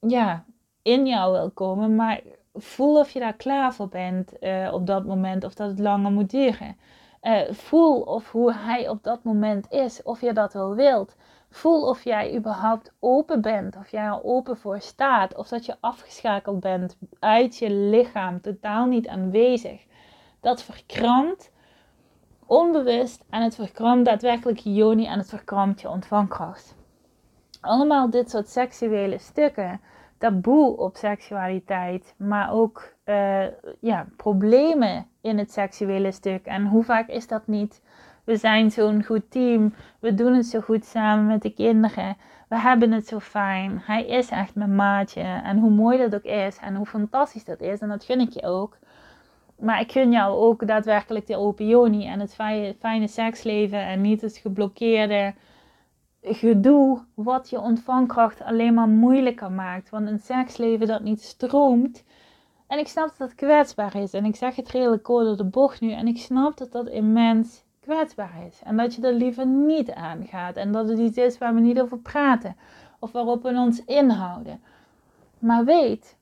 ja, 0.00 0.44
in 0.82 1.06
jou 1.06 1.32
wil 1.32 1.50
komen. 1.50 1.94
Maar 1.94 2.20
voel 2.54 2.98
of 2.98 3.10
je 3.10 3.18
daar 3.18 3.36
klaar 3.36 3.74
voor 3.74 3.88
bent 3.88 4.32
uh, 4.40 4.70
op 4.72 4.86
dat 4.86 5.04
moment 5.04 5.44
of 5.44 5.54
dat 5.54 5.68
het 5.68 5.78
langer 5.78 6.12
moet 6.12 6.30
duren. 6.30 6.76
Uh, 7.22 7.40
voel 7.50 8.00
of 8.00 8.30
hoe 8.30 8.54
hij 8.54 8.88
op 8.88 9.02
dat 9.02 9.22
moment 9.22 9.70
is, 9.70 10.02
of 10.02 10.20
je 10.20 10.32
dat 10.32 10.52
wel 10.52 10.74
wilt. 10.74 11.16
Voel 11.50 11.88
of 11.88 12.04
jij 12.04 12.36
überhaupt 12.36 12.92
open 12.98 13.40
bent, 13.40 13.76
of 13.76 13.90
jij 13.90 14.04
er 14.04 14.24
open 14.24 14.56
voor 14.56 14.80
staat, 14.80 15.34
of 15.34 15.48
dat 15.48 15.66
je 15.66 15.76
afgeschakeld 15.80 16.60
bent 16.60 16.98
uit 17.18 17.56
je 17.56 17.70
lichaam, 17.70 18.40
totaal 18.40 18.86
niet 18.86 19.08
aanwezig. 19.08 19.86
Dat 20.40 20.62
verkrampt 20.62 21.50
onbewust 22.46 23.24
en 23.30 23.42
het 23.42 23.54
verkrampt 23.54 24.04
daadwerkelijk 24.04 24.58
je 24.58 24.74
joni 24.74 25.06
en 25.06 25.18
het 25.18 25.28
verkrampt 25.28 25.80
je 25.80 25.88
ontvangkracht. 25.88 26.76
Allemaal 27.60 28.10
dit 28.10 28.30
soort 28.30 28.48
seksuele 28.48 29.18
stukken, 29.18 29.80
taboe 30.18 30.76
op 30.76 30.96
seksualiteit, 30.96 32.14
maar 32.16 32.52
ook 32.52 32.94
uh, 33.04 33.46
ja, 33.80 34.06
problemen 34.16 35.06
in 35.28 35.38
het 35.38 35.52
seksuele 35.52 36.12
stuk. 36.12 36.46
En 36.46 36.66
hoe 36.66 36.84
vaak 36.84 37.08
is 37.08 37.26
dat 37.26 37.46
niet? 37.46 37.80
We 38.28 38.36
zijn 38.36 38.70
zo'n 38.70 39.04
goed 39.04 39.30
team. 39.30 39.74
We 40.00 40.14
doen 40.14 40.34
het 40.34 40.46
zo 40.46 40.60
goed 40.60 40.84
samen 40.84 41.26
met 41.26 41.42
de 41.42 41.50
kinderen. 41.50 42.16
We 42.48 42.58
hebben 42.58 42.92
het 42.92 43.06
zo 43.06 43.18
fijn. 43.18 43.82
Hij 43.84 44.06
is 44.06 44.30
echt 44.30 44.54
mijn 44.54 44.74
maatje. 44.74 45.20
En 45.20 45.58
hoe 45.58 45.70
mooi 45.70 45.98
dat 45.98 46.14
ook 46.14 46.22
is. 46.22 46.56
En 46.56 46.74
hoe 46.74 46.86
fantastisch 46.86 47.44
dat 47.44 47.60
is. 47.60 47.80
En 47.80 47.88
dat 47.88 48.04
gun 48.04 48.20
ik 48.20 48.30
je 48.30 48.42
ook. 48.42 48.78
Maar 49.58 49.80
ik 49.80 49.92
gun 49.92 50.10
jou 50.10 50.36
ook 50.36 50.66
daadwerkelijk 50.66 51.26
de 51.26 51.36
open 51.36 51.66
En 52.02 52.20
het 52.20 52.34
fijne 52.78 53.08
seksleven. 53.08 53.86
En 53.86 54.00
niet 54.00 54.20
het 54.20 54.36
geblokkeerde 54.36 55.34
gedoe. 56.22 57.04
Wat 57.14 57.50
je 57.50 57.60
ontvangkracht 57.60 58.42
alleen 58.42 58.74
maar 58.74 58.88
moeilijker 58.88 59.52
maakt. 59.52 59.90
Want 59.90 60.08
een 60.08 60.20
seksleven 60.20 60.86
dat 60.86 61.02
niet 61.02 61.22
stroomt. 61.22 62.04
En 62.68 62.78
ik 62.78 62.88
snap 62.88 63.08
dat 63.08 63.18
dat 63.18 63.34
kwetsbaar 63.34 63.96
is. 63.96 64.12
En 64.12 64.24
ik 64.24 64.36
zeg 64.36 64.56
het 64.56 64.68
redelijk 64.68 65.02
kort 65.02 65.24
door 65.24 65.36
de 65.36 65.44
bocht 65.44 65.80
nu. 65.80 65.92
En 65.92 66.06
ik 66.06 66.18
snap 66.18 66.56
dat 66.56 66.72
dat 66.72 66.88
immens 66.88 67.64
kwetsbaar 67.80 68.46
is. 68.46 68.60
En 68.64 68.76
dat 68.76 68.94
je 68.94 69.02
er 69.02 69.12
liever 69.12 69.46
niet 69.46 69.92
aangaat. 69.92 70.56
En 70.56 70.72
dat 70.72 70.88
het 70.88 70.98
iets 70.98 71.16
is 71.16 71.38
waar 71.38 71.54
we 71.54 71.60
niet 71.60 71.80
over 71.80 71.98
praten. 71.98 72.56
Of 72.98 73.12
waarop 73.12 73.42
we 73.42 73.48
ons 73.48 73.84
inhouden. 73.84 74.60
Maar 75.38 75.64
weet, 75.64 76.16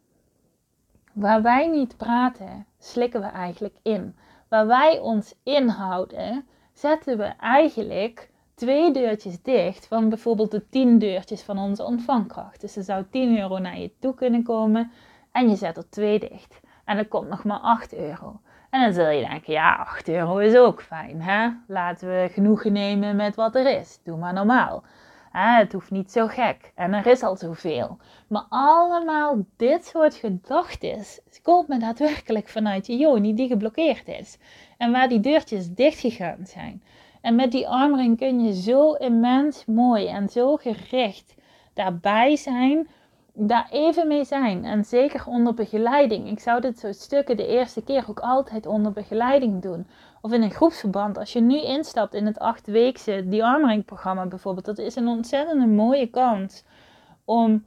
waar 1.12 1.42
wij 1.42 1.68
niet 1.68 1.96
praten, 1.96 2.66
slikken 2.78 3.20
we 3.20 3.26
eigenlijk 3.26 3.76
in. 3.82 4.16
Waar 4.48 4.66
wij 4.66 4.98
ons 4.98 5.35
inhouden, 5.42 6.46
zetten 6.72 7.18
we 7.18 7.24
eigenlijk 7.24 8.30
twee 8.54 8.92
deurtjes 8.92 9.42
dicht 9.42 9.87
van 9.87 10.09
bijvoorbeeld 10.09 10.50
de 10.50 10.68
10 10.68 10.98
deurtjes 10.98 11.42
van 11.42 11.59
onze 11.59 11.85
ontvangkracht. 11.85 12.61
Dus 12.61 12.76
er 12.76 12.82
zou 12.82 13.04
10 13.11 13.38
euro 13.38 13.59
naar 13.59 13.78
je 13.78 13.90
toe 13.98 14.14
kunnen 14.14 14.42
komen 14.42 14.90
en 15.37 15.49
je 15.49 15.57
zet 15.57 15.77
er 15.77 15.90
twee 15.90 16.18
dicht. 16.18 16.61
En 16.85 16.99
er 16.99 17.09
komt 17.09 17.29
nog 17.29 17.44
maar 17.44 17.59
8 17.59 17.94
euro. 17.94 18.40
En 18.70 18.81
dan 18.81 18.92
zul 18.92 19.09
je 19.09 19.27
denken, 19.29 19.53
ja, 19.53 19.77
8 19.77 20.09
euro 20.09 20.38
is 20.38 20.57
ook 20.57 20.83
fijn. 20.83 21.22
Hè? 21.22 21.49
Laten 21.66 22.09
we 22.09 22.29
genoegen 22.33 22.72
nemen 22.72 23.16
met 23.16 23.35
wat 23.35 23.55
er 23.55 23.79
is. 23.79 24.01
Doe 24.05 24.16
maar 24.16 24.33
normaal. 24.33 24.85
Het 25.31 25.72
hoeft 25.72 25.90
niet 25.90 26.12
zo 26.12 26.27
gek. 26.27 26.72
En 26.75 26.92
er 26.92 27.07
is 27.07 27.22
al 27.22 27.37
zoveel. 27.37 27.99
Maar 28.29 28.44
allemaal 28.49 29.38
dit 29.57 29.85
soort 29.85 30.14
gedachten 30.14 31.05
komen 31.42 31.81
daadwerkelijk 31.81 32.49
vanuit 32.49 32.87
je 32.87 32.96
joni 32.96 33.35
die 33.35 33.49
geblokkeerd 33.49 34.09
is. 34.09 34.38
En 34.79 34.92
waar 34.92 35.09
die 35.09 35.20
deurtjes 35.20 35.68
dicht 35.68 36.01
gegaan 36.01 36.46
zijn. 36.46 36.83
En 37.20 37.35
met 37.35 37.53
die 37.53 37.68
armering 37.68 38.18
kun 38.18 38.44
je 38.44 38.55
zo 38.55 38.92
immens 38.92 39.64
mooi 39.64 40.07
en 40.07 40.29
zo 40.29 40.57
gericht 40.57 41.35
daarbij 41.75 42.37
zijn 42.37 42.88
daar 43.38 43.68
even 43.70 44.09
mee 44.09 44.25
zijn. 44.25 44.64
En 44.64 44.85
zeker 44.85 45.27
onder 45.27 45.55
begeleiding. 45.55 46.31
Ik 46.31 46.40
zou 46.40 46.61
dit 46.61 46.79
soort 46.79 46.96
stukken 46.96 47.37
de 47.37 47.46
eerste 47.46 47.83
keer 47.83 48.05
ook 48.09 48.20
altijd 48.20 48.66
onder 48.66 48.92
begeleiding 48.92 49.62
doen. 49.62 49.87
Of 50.20 50.33
in 50.33 50.42
een 50.42 50.51
groepsverband. 50.51 51.18
Als 51.18 51.33
je 51.33 51.40
nu 51.40 51.62
instapt 51.62 52.14
in 52.14 52.27
het 52.27 52.38
achtweekse 52.38 53.25
die 53.29 53.83
programma 53.83 54.27
bijvoorbeeld. 54.27 54.66
Dat 54.66 54.79
is 54.79 54.96
een 54.96 55.09
ontzettend 55.09 55.66
mooie 55.66 56.07
kans 56.07 56.64
om 57.25 57.64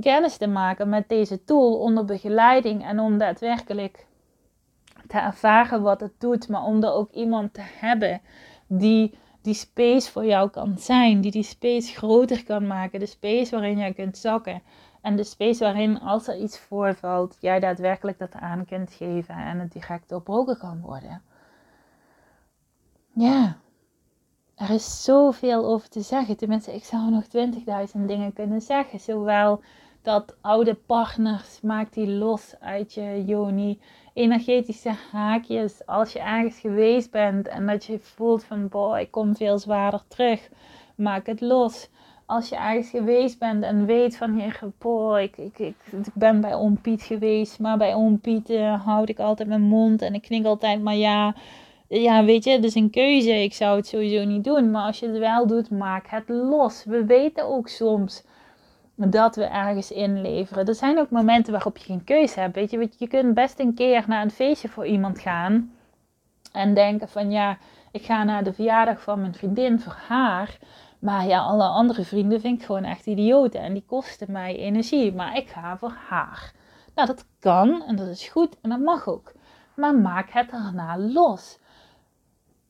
kennis 0.00 0.36
te 0.36 0.46
maken 0.46 0.88
met 0.88 1.08
deze 1.08 1.44
tool 1.44 1.78
onder 1.78 2.04
begeleiding. 2.04 2.84
En 2.84 3.00
om 3.00 3.18
daadwerkelijk 3.18 4.06
te 5.06 5.18
ervaren 5.18 5.82
wat 5.82 6.00
het 6.00 6.20
doet. 6.20 6.48
Maar 6.48 6.64
om 6.64 6.82
er 6.82 6.92
ook 6.92 7.10
iemand 7.10 7.54
te 7.54 7.62
hebben 7.64 8.20
die 8.66 9.14
die 9.42 9.54
space 9.54 10.10
voor 10.10 10.24
jou 10.24 10.50
kan 10.50 10.78
zijn. 10.78 11.20
Die 11.20 11.30
die 11.30 11.42
space 11.42 11.92
groter 11.92 12.44
kan 12.44 12.66
maken. 12.66 13.00
De 13.00 13.06
space 13.06 13.50
waarin 13.50 13.78
jij 13.78 13.92
kunt 13.92 14.18
zakken. 14.18 14.62
En 15.00 15.16
de 15.16 15.24
space 15.24 15.64
waarin 15.64 16.00
als 16.00 16.28
er 16.28 16.36
iets 16.36 16.58
voorvalt, 16.58 17.36
jij 17.40 17.60
daadwerkelijk 17.60 18.18
dat 18.18 18.34
aan 18.34 18.64
kunt 18.64 18.92
geven 18.92 19.34
en 19.34 19.58
het 19.58 19.72
direct 19.72 20.08
doorbroken 20.08 20.58
kan 20.58 20.80
worden. 20.80 21.22
Ja, 23.12 23.56
er 24.54 24.70
is 24.70 25.04
zoveel 25.04 25.66
over 25.66 25.88
te 25.88 26.00
zeggen. 26.00 26.36
Tenminste, 26.36 26.74
ik 26.74 26.84
zou 26.84 27.10
nog 27.10 27.24
20.000 27.96 28.04
dingen 28.06 28.32
kunnen 28.32 28.60
zeggen. 28.60 29.00
Zowel 29.00 29.62
dat 30.02 30.36
oude 30.40 30.74
partners, 30.74 31.60
maak 31.60 31.92
die 31.92 32.08
los 32.08 32.54
uit 32.60 32.94
je 32.94 33.24
joni. 33.24 33.80
Energetische 34.14 34.94
haakjes. 35.12 35.86
Als 35.86 36.12
je 36.12 36.18
ergens 36.18 36.58
geweest 36.58 37.10
bent 37.10 37.48
en 37.48 37.66
dat 37.66 37.84
je 37.84 37.98
voelt 37.98 38.44
van, 38.44 38.68
boh, 38.68 38.98
ik 38.98 39.10
kom 39.10 39.36
veel 39.36 39.58
zwaarder 39.58 40.02
terug. 40.08 40.48
Maak 40.94 41.26
het 41.26 41.40
los. 41.40 41.90
Als 42.30 42.48
je 42.48 42.56
ergens 42.56 42.90
geweest 42.90 43.38
bent 43.38 43.62
en 43.62 43.86
weet 43.86 44.16
van, 44.16 44.38
heer, 44.38 44.60
boh, 44.78 45.20
ik, 45.20 45.36
ik, 45.36 45.58
ik, 45.58 45.74
ik 45.92 46.14
ben 46.14 46.40
bij 46.40 46.54
oom 46.54 46.80
Piet 46.80 47.02
geweest. 47.02 47.58
Maar 47.58 47.78
bij 47.78 47.94
oom 47.94 48.20
Piet 48.20 48.50
uh, 48.50 48.84
houd 48.84 49.08
ik 49.08 49.18
altijd 49.18 49.48
mijn 49.48 49.60
mond 49.60 50.02
en 50.02 50.14
ik 50.14 50.22
knik 50.22 50.44
altijd 50.44 50.82
maar 50.82 50.96
ja 50.96 51.34
ja, 51.98 52.24
weet 52.24 52.44
je, 52.44 52.50
het 52.50 52.64
is 52.64 52.74
een 52.74 52.90
keuze. 52.90 53.42
Ik 53.42 53.54
zou 53.54 53.76
het 53.76 53.86
sowieso 53.86 54.24
niet 54.24 54.44
doen. 54.44 54.70
Maar 54.70 54.86
als 54.86 54.98
je 54.98 55.08
het 55.08 55.18
wel 55.18 55.46
doet, 55.46 55.70
maak 55.70 56.06
het 56.08 56.28
los. 56.28 56.84
We 56.84 57.04
weten 57.04 57.44
ook 57.44 57.68
soms 57.68 58.24
dat 58.94 59.36
we 59.36 59.44
ergens 59.44 59.90
inleveren. 59.90 60.66
Er 60.66 60.74
zijn 60.74 60.98
ook 60.98 61.10
momenten 61.10 61.52
waarop 61.52 61.76
je 61.76 61.84
geen 61.84 62.04
keuze 62.04 62.40
hebt. 62.40 62.54
Weet 62.54 62.70
je, 62.70 62.90
je 62.98 63.08
kunt 63.08 63.34
best 63.34 63.60
een 63.60 63.74
keer 63.74 64.04
naar 64.06 64.22
een 64.22 64.30
feestje 64.30 64.68
voor 64.68 64.86
iemand 64.86 65.18
gaan. 65.18 65.72
En 66.52 66.74
denken 66.74 67.08
van 67.08 67.30
ja, 67.30 67.58
ik 67.92 68.02
ga 68.02 68.24
naar 68.24 68.44
de 68.44 68.52
verjaardag 68.52 69.02
van 69.02 69.20
mijn 69.20 69.34
vriendin 69.34 69.80
voor 69.80 69.96
haar. 70.08 70.58
Maar 71.00 71.26
ja, 71.26 71.40
alle 71.40 71.64
andere 71.64 72.04
vrienden 72.04 72.40
vind 72.40 72.60
ik 72.60 72.66
gewoon 72.66 72.84
echt 72.84 73.06
idioten. 73.06 73.60
En 73.60 73.72
die 73.72 73.84
kosten 73.86 74.32
mij 74.32 74.56
energie. 74.56 75.12
Maar 75.14 75.36
ik 75.36 75.48
ga 75.48 75.78
voor 75.78 75.96
haar. 76.08 76.52
Nou, 76.94 77.08
dat 77.08 77.26
kan 77.38 77.82
en 77.82 77.96
dat 77.96 78.08
is 78.08 78.28
goed 78.28 78.60
en 78.60 78.70
dat 78.70 78.80
mag 78.80 79.08
ook. 79.08 79.32
Maar 79.76 79.94
maak 79.94 80.30
het 80.30 80.50
daarna 80.50 80.98
los 80.98 81.58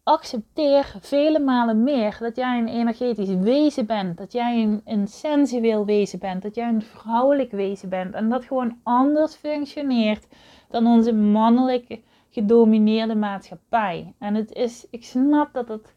accepteer 0.02 0.94
vele 1.00 1.38
malen 1.38 1.82
meer 1.82 2.16
dat 2.20 2.36
jij 2.36 2.58
een 2.58 2.68
energetisch 2.68 3.34
wezen 3.34 3.86
bent. 3.86 4.16
Dat 4.16 4.32
jij 4.32 4.62
een, 4.62 4.80
een 4.84 5.08
sensueel 5.08 5.84
wezen 5.84 6.18
bent. 6.18 6.42
Dat 6.42 6.54
jij 6.54 6.68
een 6.68 6.82
vrouwelijk 6.82 7.50
wezen 7.50 7.88
bent. 7.88 8.14
En 8.14 8.28
dat 8.28 8.44
gewoon 8.44 8.78
anders 8.82 9.34
functioneert 9.34 10.26
dan 10.68 10.86
onze 10.86 11.12
mannelijke 11.12 12.00
gedomineerde 12.30 13.14
maatschappij. 13.14 14.14
En 14.18 14.34
het 14.34 14.52
is, 14.52 14.86
ik 14.90 15.04
snap 15.04 15.52
dat 15.52 15.68
het, 15.68 15.94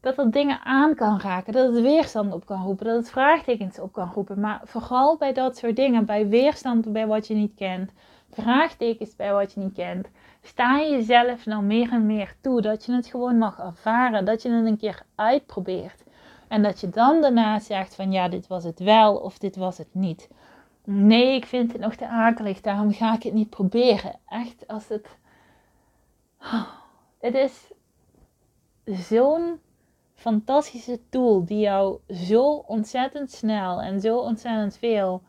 dat 0.00 0.16
het 0.16 0.32
dingen 0.32 0.60
aan 0.64 0.94
kan 0.94 1.20
raken. 1.20 1.52
Dat 1.52 1.74
het 1.74 1.82
weerstand 1.82 2.32
op 2.32 2.46
kan 2.46 2.62
roepen. 2.62 2.86
Dat 2.86 2.96
het 2.96 3.10
vraagtekens 3.10 3.78
op 3.78 3.92
kan 3.92 4.10
roepen. 4.14 4.40
Maar 4.40 4.60
vooral 4.64 5.16
bij 5.16 5.32
dat 5.32 5.56
soort 5.56 5.76
dingen. 5.76 6.04
Bij 6.04 6.28
weerstand 6.28 6.92
bij 6.92 7.06
wat 7.06 7.26
je 7.26 7.34
niet 7.34 7.54
kent. 7.54 7.90
Vraagtekens 8.30 9.16
bij 9.16 9.32
wat 9.32 9.52
je 9.52 9.60
niet 9.60 9.74
kent 9.74 10.08
sta 10.46 10.78
je 10.78 10.90
jezelf 10.90 11.46
nou 11.46 11.62
meer 11.62 11.92
en 11.92 12.06
meer 12.06 12.34
toe 12.40 12.60
dat 12.60 12.84
je 12.84 12.92
het 12.92 13.06
gewoon 13.06 13.38
mag 13.38 13.58
ervaren, 13.58 14.24
dat 14.24 14.42
je 14.42 14.50
het 14.50 14.66
een 14.66 14.76
keer 14.76 15.02
uitprobeert. 15.14 16.04
En 16.48 16.62
dat 16.62 16.80
je 16.80 16.90
dan 16.90 17.20
daarna 17.20 17.58
zegt 17.58 17.94
van 17.94 18.12
ja, 18.12 18.28
dit 18.28 18.46
was 18.46 18.64
het 18.64 18.78
wel 18.78 19.16
of 19.16 19.38
dit 19.38 19.56
was 19.56 19.78
het 19.78 19.88
niet. 19.92 20.28
Nee, 20.84 21.34
ik 21.34 21.46
vind 21.46 21.72
het 21.72 21.80
nog 21.80 21.94
te 21.94 22.08
akelig, 22.08 22.60
daarom 22.60 22.92
ga 22.92 23.14
ik 23.14 23.22
het 23.22 23.32
niet 23.32 23.50
proberen. 23.50 24.18
Echt, 24.28 24.66
als 24.66 24.88
het... 24.88 25.08
Het 27.18 27.34
is 27.34 27.72
zo'n 28.84 29.60
fantastische 30.26 30.98
tool 31.08 31.44
die 31.44 31.58
jou 31.60 31.98
zo 32.08 32.52
ontzettend 32.52 33.30
snel 33.30 33.80
en 33.80 34.00
zo 34.00 34.18
ontzettend 34.18 34.76
veel 34.76 35.22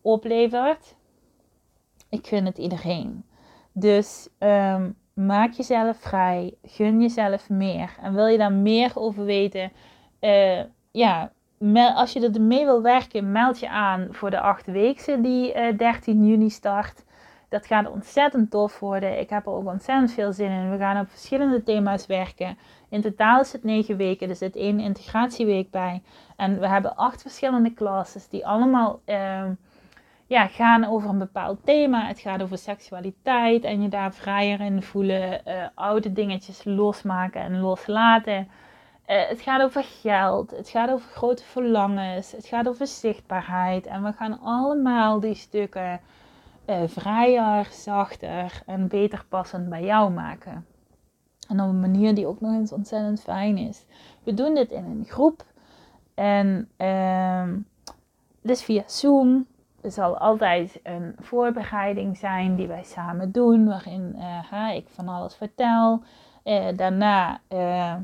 oplevert. 0.00 0.94
Ik 2.08 2.26
gun 2.26 2.44
het 2.44 2.58
iedereen. 2.58 3.24
Dus 3.72 4.28
um, 4.38 4.96
maak 5.14 5.52
jezelf 5.52 5.96
vrij, 5.96 6.54
gun 6.62 7.00
jezelf 7.00 7.48
meer. 7.48 7.96
En 8.02 8.14
wil 8.14 8.26
je 8.26 8.38
daar 8.38 8.52
meer 8.52 8.92
over 8.94 9.24
weten, 9.24 9.72
uh, 10.20 10.60
ja, 10.90 11.32
als 11.94 12.12
je 12.12 12.30
er 12.30 12.40
mee 12.40 12.64
wil 12.64 12.82
werken, 12.82 13.32
meld 13.32 13.60
je 13.60 13.68
aan 13.68 14.08
voor 14.10 14.30
de 14.30 14.40
achtweekse 14.40 15.20
die 15.20 15.54
uh, 15.54 15.68
eh, 15.68 15.78
13 15.78 16.26
juni 16.26 16.50
start. 16.50 17.04
Dat 17.48 17.66
gaat 17.66 17.90
ontzettend 17.90 18.50
tof 18.50 18.80
worden. 18.80 19.20
Ik 19.20 19.30
heb 19.30 19.46
er 19.46 19.52
ook 19.52 19.66
ontzettend 19.66 20.12
veel 20.12 20.32
zin 20.32 20.50
in. 20.50 20.70
We 20.70 20.78
gaan 20.78 21.00
op 21.00 21.10
verschillende 21.10 21.62
thema's 21.62 22.06
werken. 22.06 22.58
In 22.92 23.00
totaal 23.00 23.40
is 23.40 23.52
het 23.52 23.64
9 23.64 23.96
weken. 23.96 24.28
Er 24.28 24.36
zit 24.36 24.56
één 24.56 24.80
integratieweek 24.80 25.70
bij. 25.70 26.02
En 26.36 26.60
we 26.60 26.68
hebben 26.68 26.96
acht 26.96 27.22
verschillende 27.22 27.74
classes 27.74 28.28
die 28.28 28.46
allemaal... 28.46 29.00
Uh, 29.06 29.44
ja, 30.26 30.46
gaan 30.46 30.84
over 30.84 31.08
een 31.10 31.18
bepaald 31.18 31.58
thema. 31.64 32.06
Het 32.06 32.18
gaat 32.18 32.42
over 32.42 32.58
seksualiteit 32.58 33.64
en 33.64 33.82
je 33.82 33.88
daar 33.88 34.14
vrijer 34.14 34.60
in 34.60 34.82
voelen. 34.82 35.40
Uh, 35.46 35.66
oude 35.74 36.12
dingetjes 36.12 36.64
losmaken 36.64 37.40
en 37.40 37.60
loslaten. 37.60 38.48
Uh, 39.06 39.28
het 39.28 39.40
gaat 39.40 39.62
over 39.62 39.84
geld. 39.84 40.50
Het 40.50 40.68
gaat 40.68 40.90
over 40.90 41.10
grote 41.10 41.44
verlangens. 41.44 42.32
Het 42.32 42.46
gaat 42.46 42.68
over 42.68 42.86
zichtbaarheid. 42.86 43.86
En 43.86 44.02
we 44.02 44.12
gaan 44.12 44.40
allemaal 44.40 45.20
die 45.20 45.34
stukken 45.34 46.00
uh, 46.66 46.82
vrijer, 46.86 47.66
zachter 47.70 48.62
en 48.66 48.88
beter 48.88 49.24
passend 49.28 49.68
bij 49.68 49.84
jou 49.84 50.10
maken. 50.10 50.66
En 51.52 51.60
op 51.60 51.68
een 51.68 51.80
manier 51.80 52.14
die 52.14 52.26
ook 52.26 52.40
nog 52.40 52.52
eens 52.52 52.72
ontzettend 52.72 53.20
fijn 53.20 53.56
is. 53.56 53.84
We 54.22 54.34
doen 54.34 54.54
dit 54.54 54.70
in 54.70 54.84
een 54.84 55.04
groep. 55.04 55.44
En 56.14 56.68
dus 58.42 58.62
via 58.62 58.82
Zoom 58.86 59.46
er 59.82 59.90
zal 59.90 60.18
altijd 60.18 60.80
een 60.82 61.14
voorbereiding 61.18 62.16
zijn 62.16 62.56
die 62.56 62.66
wij 62.66 62.84
samen 62.84 63.32
doen, 63.32 63.66
waarin 63.66 64.16
uh, 64.52 64.74
ik 64.74 64.86
van 64.88 65.08
alles 65.08 65.34
vertel. 65.34 66.02
Uh, 66.44 66.66
daarna 66.76 67.40
uh, 67.48 67.94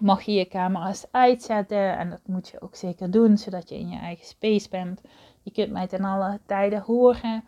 mag 0.00 0.22
je 0.22 0.32
je 0.32 0.48
camera's 0.48 1.06
uitzetten 1.10 1.98
en 1.98 2.10
dat 2.10 2.20
moet 2.26 2.48
je 2.48 2.60
ook 2.60 2.74
zeker 2.74 3.10
doen, 3.10 3.38
zodat 3.38 3.68
je 3.68 3.78
in 3.78 3.88
je 3.88 3.98
eigen 3.98 4.26
space 4.26 4.68
bent. 4.68 5.00
Je 5.42 5.50
kunt 5.50 5.70
mij 5.70 5.86
ten 5.86 6.04
alle 6.04 6.38
tijden 6.46 6.80
horen. 6.80 7.44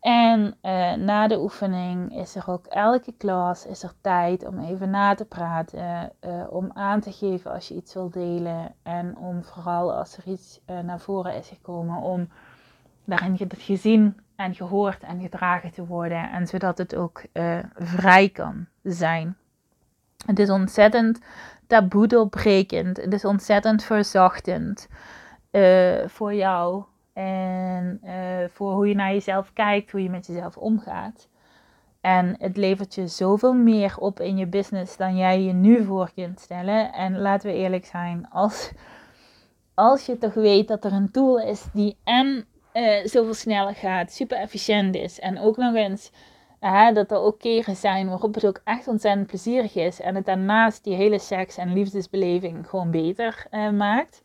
En 0.00 0.56
uh, 0.62 0.92
na 0.92 1.26
de 1.26 1.38
oefening 1.38 2.16
is 2.18 2.34
er 2.34 2.44
ook 2.46 2.66
elke 2.66 3.12
klas 3.12 3.66
is 3.66 3.82
er 3.82 3.92
tijd 4.00 4.46
om 4.46 4.58
even 4.58 4.90
na 4.90 5.14
te 5.14 5.24
praten, 5.24 6.12
uh, 6.20 6.44
om 6.50 6.70
aan 6.74 7.00
te 7.00 7.12
geven 7.12 7.52
als 7.52 7.68
je 7.68 7.74
iets 7.74 7.94
wil 7.94 8.10
delen 8.10 8.74
en 8.82 9.16
om 9.16 9.44
vooral 9.44 9.92
als 9.92 10.16
er 10.16 10.24
iets 10.26 10.60
uh, 10.70 10.78
naar 10.78 11.00
voren 11.00 11.34
is 11.34 11.48
gekomen, 11.48 11.96
om 11.96 12.28
daarin 13.04 13.38
gezien 13.58 14.20
en 14.36 14.54
gehoord 14.54 15.02
en 15.02 15.20
gedragen 15.20 15.70
te 15.70 15.86
worden 15.86 16.30
en 16.30 16.46
zodat 16.46 16.78
het 16.78 16.94
ook 16.94 17.22
vrij 17.74 18.28
kan 18.28 18.66
zijn. 18.82 19.36
Het 20.26 20.38
is 20.38 20.50
ontzettend 20.50 21.20
taboe 21.66 22.06
doorbrekend, 22.06 22.96
het 22.96 23.12
is 23.12 23.24
ontzettend 23.24 23.84
verzachtend 23.84 24.88
voor 26.06 26.34
jou 26.34 26.84
en 27.16 28.00
uh, 28.04 28.12
voor 28.48 28.72
hoe 28.72 28.88
je 28.88 28.94
naar 28.94 29.12
jezelf 29.12 29.52
kijkt, 29.52 29.90
hoe 29.90 30.02
je 30.02 30.10
met 30.10 30.26
jezelf 30.26 30.56
omgaat. 30.56 31.28
En 32.00 32.36
het 32.38 32.56
levert 32.56 32.94
je 32.94 33.06
zoveel 33.06 33.52
meer 33.52 33.96
op 33.98 34.20
in 34.20 34.36
je 34.36 34.46
business 34.46 34.96
dan 34.96 35.16
jij 35.16 35.42
je 35.42 35.52
nu 35.52 35.84
voor 35.84 36.10
kunt 36.14 36.40
stellen. 36.40 36.92
En 36.92 37.18
laten 37.18 37.50
we 37.50 37.56
eerlijk 37.56 37.84
zijn, 37.84 38.28
als, 38.30 38.72
als 39.74 40.06
je 40.06 40.18
toch 40.18 40.34
weet 40.34 40.68
dat 40.68 40.84
er 40.84 40.92
een 40.92 41.10
tool 41.10 41.40
is 41.40 41.66
die 41.72 41.96
en 42.04 42.44
uh, 42.74 43.04
zoveel 43.04 43.34
sneller 43.34 43.74
gaat, 43.74 44.12
super 44.12 44.38
efficiënt 44.38 44.94
is 44.94 45.20
en 45.20 45.38
ook 45.38 45.56
nog 45.56 45.74
eens 45.74 46.10
dat 46.92 47.10
er 47.10 47.18
ook 47.18 47.38
keren 47.38 47.76
zijn 47.76 48.08
waarop 48.08 48.34
het 48.34 48.46
ook 48.46 48.60
echt 48.64 48.88
ontzettend 48.88 49.26
plezierig 49.26 49.74
is 49.74 50.00
en 50.00 50.14
het 50.14 50.26
daarnaast 50.26 50.84
die 50.84 50.94
hele 50.94 51.18
seks- 51.18 51.56
en 51.56 51.72
liefdesbeleving 51.72 52.68
gewoon 52.68 52.90
beter 52.90 53.46
uh, 53.50 53.70
maakt 53.70 54.22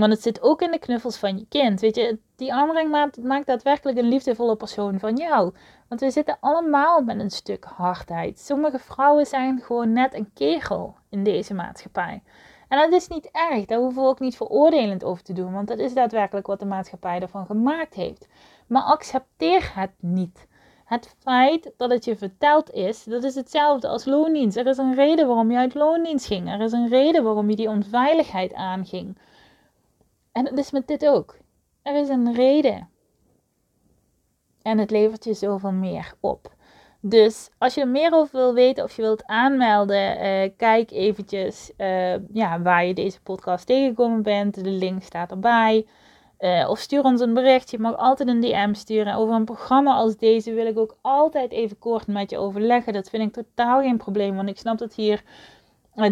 want 0.00 0.12
het 0.12 0.22
zit 0.22 0.42
ook 0.42 0.62
in 0.62 0.70
de 0.70 0.78
knuffels 0.78 1.16
van 1.16 1.38
je 1.38 1.46
kind. 1.48 1.80
Weet 1.80 1.96
je, 1.96 2.18
die 2.36 2.52
aanraking 2.52 2.90
maakt, 2.90 3.22
maakt 3.22 3.46
daadwerkelijk 3.46 3.98
een 3.98 4.08
liefdevolle 4.08 4.56
persoon 4.56 4.98
van 4.98 5.16
jou. 5.16 5.52
Want 5.88 6.00
we 6.00 6.10
zitten 6.10 6.36
allemaal 6.40 7.00
met 7.00 7.20
een 7.20 7.30
stuk 7.30 7.64
hardheid. 7.64 8.40
Sommige 8.40 8.78
vrouwen 8.78 9.26
zijn 9.26 9.60
gewoon 9.60 9.92
net 9.92 10.14
een 10.14 10.30
kegel 10.34 10.94
in 11.08 11.24
deze 11.24 11.54
maatschappij. 11.54 12.22
En 12.68 12.78
dat 12.78 12.92
is 12.92 13.08
niet 13.08 13.28
erg. 13.32 13.64
Daar 13.64 13.78
hoeven 13.78 14.02
we 14.02 14.08
ook 14.08 14.20
niet 14.20 14.36
veroordelend 14.36 15.04
over 15.04 15.22
te 15.22 15.32
doen. 15.32 15.52
Want 15.52 15.68
dat 15.68 15.78
is 15.78 15.94
daadwerkelijk 15.94 16.46
wat 16.46 16.60
de 16.60 16.66
maatschappij 16.66 17.20
ervan 17.20 17.46
gemaakt 17.46 17.94
heeft. 17.94 18.28
Maar 18.66 18.82
accepteer 18.82 19.72
het 19.74 19.92
niet. 20.00 20.46
Het 20.84 21.14
feit 21.18 21.72
dat 21.76 21.90
het 21.90 22.04
je 22.04 22.16
verteld 22.16 22.70
is, 22.70 23.04
dat 23.04 23.24
is 23.24 23.34
hetzelfde 23.34 23.88
als 23.88 24.04
loondienst. 24.04 24.56
Er 24.56 24.66
is 24.66 24.78
een 24.78 24.94
reden 24.94 25.26
waarom 25.26 25.50
je 25.50 25.58
uit 25.58 25.74
loondienst 25.74 26.26
ging. 26.26 26.48
Er 26.48 26.60
is 26.60 26.72
een 26.72 26.88
reden 26.88 27.24
waarom 27.24 27.50
je 27.50 27.56
die 27.56 27.68
onveiligheid 27.68 28.54
aanging. 28.54 29.16
En 30.32 30.44
dat 30.44 30.58
is 30.58 30.70
met 30.70 30.86
dit 30.86 31.06
ook. 31.06 31.36
Er 31.82 32.00
is 32.00 32.08
een 32.08 32.34
reden. 32.34 32.88
En 34.62 34.78
het 34.78 34.90
levert 34.90 35.24
je 35.24 35.34
zoveel 35.34 35.72
meer 35.72 36.14
op. 36.20 36.54
Dus 37.00 37.50
als 37.58 37.74
je 37.74 37.80
er 37.80 37.88
meer 37.88 38.12
over 38.12 38.36
wil 38.36 38.54
weten 38.54 38.84
of 38.84 38.96
je 38.96 39.02
wilt 39.02 39.26
aanmelden, 39.26 40.24
uh, 40.24 40.50
kijk 40.56 40.90
eventjes 40.90 41.72
uh, 41.78 42.14
ja, 42.32 42.60
waar 42.60 42.84
je 42.84 42.94
deze 42.94 43.20
podcast 43.20 43.66
tegengekomen 43.66 44.22
bent. 44.22 44.64
De 44.64 44.70
link 44.70 45.02
staat 45.02 45.30
erbij. 45.30 45.86
Uh, 46.38 46.68
of 46.68 46.78
stuur 46.78 47.02
ons 47.02 47.20
een 47.20 47.34
bericht. 47.34 47.70
Je 47.70 47.78
mag 47.78 47.96
altijd 47.96 48.28
een 48.28 48.40
DM 48.40 48.74
sturen. 48.74 49.14
Over 49.14 49.34
een 49.34 49.44
programma 49.44 49.94
als 49.94 50.16
deze 50.16 50.52
wil 50.52 50.66
ik 50.66 50.78
ook 50.78 50.96
altijd 51.00 51.50
even 51.50 51.78
kort 51.78 52.06
met 52.06 52.30
je 52.30 52.38
overleggen. 52.38 52.92
Dat 52.92 53.10
vind 53.10 53.22
ik 53.22 53.32
totaal 53.32 53.80
geen 53.80 53.96
probleem. 53.96 54.36
Want 54.36 54.48
ik 54.48 54.58
snap 54.58 54.78
dat 54.78 54.94
hier 54.94 55.22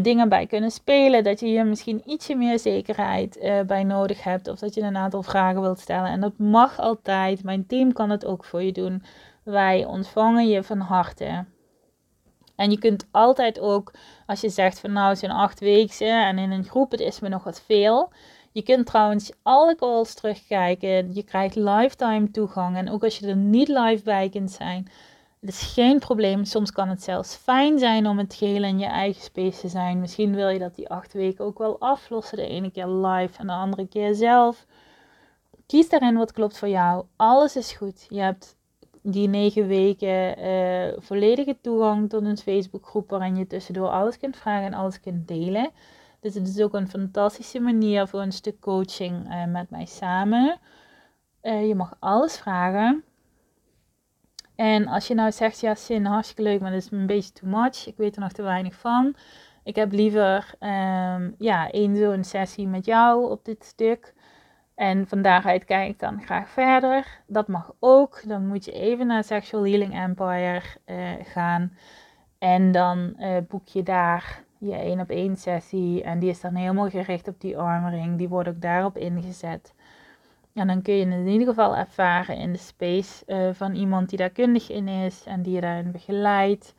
dingen 0.02 0.28
bij 0.28 0.46
kunnen 0.46 0.70
spelen. 0.70 1.24
Dat 1.24 1.40
je 1.40 1.46
hier 1.46 1.66
misschien 1.66 2.02
ietsje 2.06 2.34
meer 2.34 2.58
zekerheid 2.58 3.36
uh, 3.36 3.60
bij 3.60 3.84
nodig 3.84 4.24
hebt. 4.24 4.48
Of 4.48 4.58
dat 4.58 4.74
je 4.74 4.80
een 4.80 4.96
aantal 4.96 5.22
vragen 5.22 5.60
wilt 5.60 5.80
stellen. 5.80 6.10
En 6.10 6.20
dat 6.20 6.38
mag 6.38 6.78
altijd. 6.78 7.44
Mijn 7.44 7.66
team 7.66 7.92
kan 7.92 8.10
het 8.10 8.26
ook 8.26 8.44
voor 8.44 8.62
je 8.62 8.72
doen. 8.72 9.02
Wij 9.42 9.84
ontvangen 9.84 10.48
je 10.48 10.62
van 10.62 10.80
harte. 10.80 11.44
En 12.56 12.70
je 12.70 12.78
kunt 12.78 13.06
altijd 13.10 13.60
ook, 13.60 13.92
als 14.26 14.40
je 14.40 14.48
zegt 14.48 14.80
van 14.80 14.92
nou, 14.92 15.08
het 15.08 15.18
zijn 15.18 15.32
acht 15.32 15.60
weken 15.60 16.26
en 16.26 16.38
in 16.38 16.50
een 16.50 16.64
groep, 16.64 16.90
het 16.90 17.00
is 17.00 17.20
me 17.20 17.28
nog 17.28 17.44
wat 17.44 17.62
veel. 17.66 18.12
Je 18.52 18.62
kunt 18.62 18.86
trouwens 18.86 19.32
alle 19.42 19.74
calls 19.74 20.14
terugkijken. 20.14 21.14
Je 21.14 21.22
krijgt 21.22 21.54
lifetime 21.54 22.30
toegang. 22.30 22.76
En 22.76 22.90
ook 22.90 23.04
als 23.04 23.18
je 23.18 23.26
er 23.26 23.36
niet 23.36 23.68
live 23.68 24.04
bij 24.04 24.28
kunt 24.28 24.50
zijn, 24.50 24.88
het 25.40 25.50
is 25.50 25.72
geen 25.72 25.98
probleem. 25.98 26.44
Soms 26.44 26.72
kan 26.72 26.88
het 26.88 27.02
zelfs 27.02 27.34
fijn 27.34 27.78
zijn 27.78 28.06
om 28.06 28.18
het 28.18 28.34
geheel 28.34 28.62
in 28.62 28.78
je 28.78 28.86
eigen 28.86 29.22
space 29.22 29.60
te 29.60 29.68
zijn. 29.68 30.00
Misschien 30.00 30.34
wil 30.34 30.48
je 30.48 30.58
dat 30.58 30.74
die 30.74 30.88
acht 30.88 31.12
weken 31.12 31.44
ook 31.44 31.58
wel 31.58 31.80
aflossen. 31.80 32.36
De 32.36 32.46
ene 32.46 32.70
keer 32.70 32.88
live 32.88 33.38
en 33.38 33.46
de 33.46 33.52
andere 33.52 33.88
keer 33.88 34.14
zelf. 34.14 34.66
Kies 35.66 35.88
daarin 35.88 36.16
wat 36.16 36.32
klopt 36.32 36.58
voor 36.58 36.68
jou. 36.68 37.04
Alles 37.16 37.56
is 37.56 37.72
goed. 37.72 38.06
Je 38.08 38.20
hebt 38.20 38.56
die 39.02 39.28
negen 39.28 39.66
weken 39.66 40.44
uh, 40.44 40.92
volledige 40.98 41.56
toegang 41.60 42.08
tot 42.08 42.24
een 42.24 42.38
Facebookgroep 42.38 43.10
waarin 43.10 43.36
je 43.36 43.46
tussendoor 43.46 43.88
alles 43.88 44.18
kunt 44.18 44.36
vragen 44.36 44.66
en 44.66 44.74
alles 44.74 45.00
kunt 45.00 45.28
delen. 45.28 45.70
Dus 46.20 46.34
het 46.34 46.48
is 46.48 46.60
ook 46.60 46.74
een 46.74 46.88
fantastische 46.88 47.60
manier 47.60 48.06
voor 48.06 48.20
een 48.20 48.32
stuk 48.32 48.60
coaching 48.60 49.28
uh, 49.28 49.46
met 49.46 49.70
mij 49.70 49.86
samen. 49.86 50.58
Uh, 51.42 51.68
je 51.68 51.74
mag 51.74 51.96
alles 51.98 52.38
vragen. 52.38 53.04
En 54.60 54.86
als 54.86 55.06
je 55.06 55.14
nou 55.14 55.32
zegt, 55.32 55.60
ja, 55.60 55.74
zin, 55.74 56.04
hartstikke 56.04 56.42
leuk, 56.42 56.60
maar 56.60 56.70
dat 56.70 56.80
is 56.80 56.90
een 56.90 57.06
beetje 57.06 57.32
too 57.32 57.48
much. 57.50 57.86
Ik 57.86 57.96
weet 57.96 58.16
er 58.16 58.22
nog 58.22 58.32
te 58.32 58.42
weinig 58.42 58.74
van. 58.74 59.14
Ik 59.64 59.76
heb 59.76 59.92
liever 59.92 60.54
um, 60.60 61.34
ja, 61.38 61.70
één 61.70 61.96
zo'n 61.96 62.24
sessie 62.24 62.66
met 62.66 62.84
jou 62.84 63.30
op 63.30 63.44
dit 63.44 63.64
stuk. 63.64 64.14
En 64.74 65.08
van 65.08 65.22
daaruit 65.22 65.64
kijk 65.64 65.90
ik 65.90 65.98
dan 65.98 66.22
graag 66.22 66.48
verder. 66.48 67.22
Dat 67.26 67.48
mag 67.48 67.72
ook. 67.78 68.22
Dan 68.28 68.46
moet 68.46 68.64
je 68.64 68.72
even 68.72 69.06
naar 69.06 69.24
Sexual 69.24 69.66
Healing 69.66 69.94
Empire 69.94 70.62
uh, 70.86 71.10
gaan. 71.22 71.72
En 72.38 72.72
dan 72.72 73.14
uh, 73.18 73.36
boek 73.48 73.68
je 73.68 73.82
daar 73.82 74.42
je 74.58 74.74
één 74.74 75.00
op 75.00 75.10
één 75.10 75.36
sessie. 75.36 76.02
En 76.02 76.18
die 76.18 76.30
is 76.30 76.40
dan 76.40 76.54
helemaal 76.54 76.90
gericht 76.90 77.28
op 77.28 77.40
die 77.40 77.58
armering. 77.58 78.18
Die 78.18 78.28
wordt 78.28 78.48
ook 78.48 78.60
daarop 78.60 78.96
ingezet. 78.96 79.74
En 80.54 80.66
dan 80.66 80.82
kun 80.82 80.94
je 80.94 81.04
het 81.04 81.14
in 81.14 81.28
ieder 81.28 81.48
geval 81.48 81.76
ervaren 81.76 82.36
in 82.36 82.52
de 82.52 82.58
space 82.58 83.24
uh, 83.26 83.48
van 83.52 83.74
iemand 83.74 84.08
die 84.08 84.18
daar 84.18 84.30
kundig 84.30 84.70
in 84.70 84.88
is 84.88 85.24
en 85.26 85.42
die 85.42 85.54
je 85.54 85.60
daarin 85.60 85.92
begeleidt. 85.92 86.74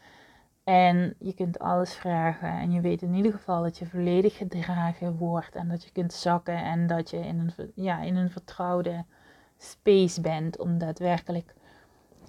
En 0.64 1.16
je 1.20 1.34
kunt 1.34 1.60
alles 1.60 1.94
vragen 1.94 2.50
en 2.50 2.72
je 2.72 2.82
weet 2.82 3.02
in 3.02 3.14
ieder 3.14 3.32
geval 3.32 3.64
dat 3.64 3.78
je 3.78 3.86
volledig 3.86 4.38
gedragen 4.38 5.18
wordt 5.18 5.56
en 5.56 5.68
dat 5.68 5.84
je 5.84 5.92
kunt 5.92 6.14
zakken 6.14 6.64
en 6.64 6.88
dat 6.88 7.10
je 7.10 7.18
in 7.18 7.40
een, 7.40 7.72
ja, 7.76 8.02
in 8.02 8.16
een 8.16 8.30
vertrouwde 8.30 9.06
space 9.58 10.22
bent 10.22 10.60
om 10.60 10.78
daadwerkelijk 10.78 11.54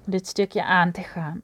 dit 0.07 0.27
stukje 0.27 0.65
aan 0.65 0.93
te 0.93 1.03
gaan. 1.03 1.41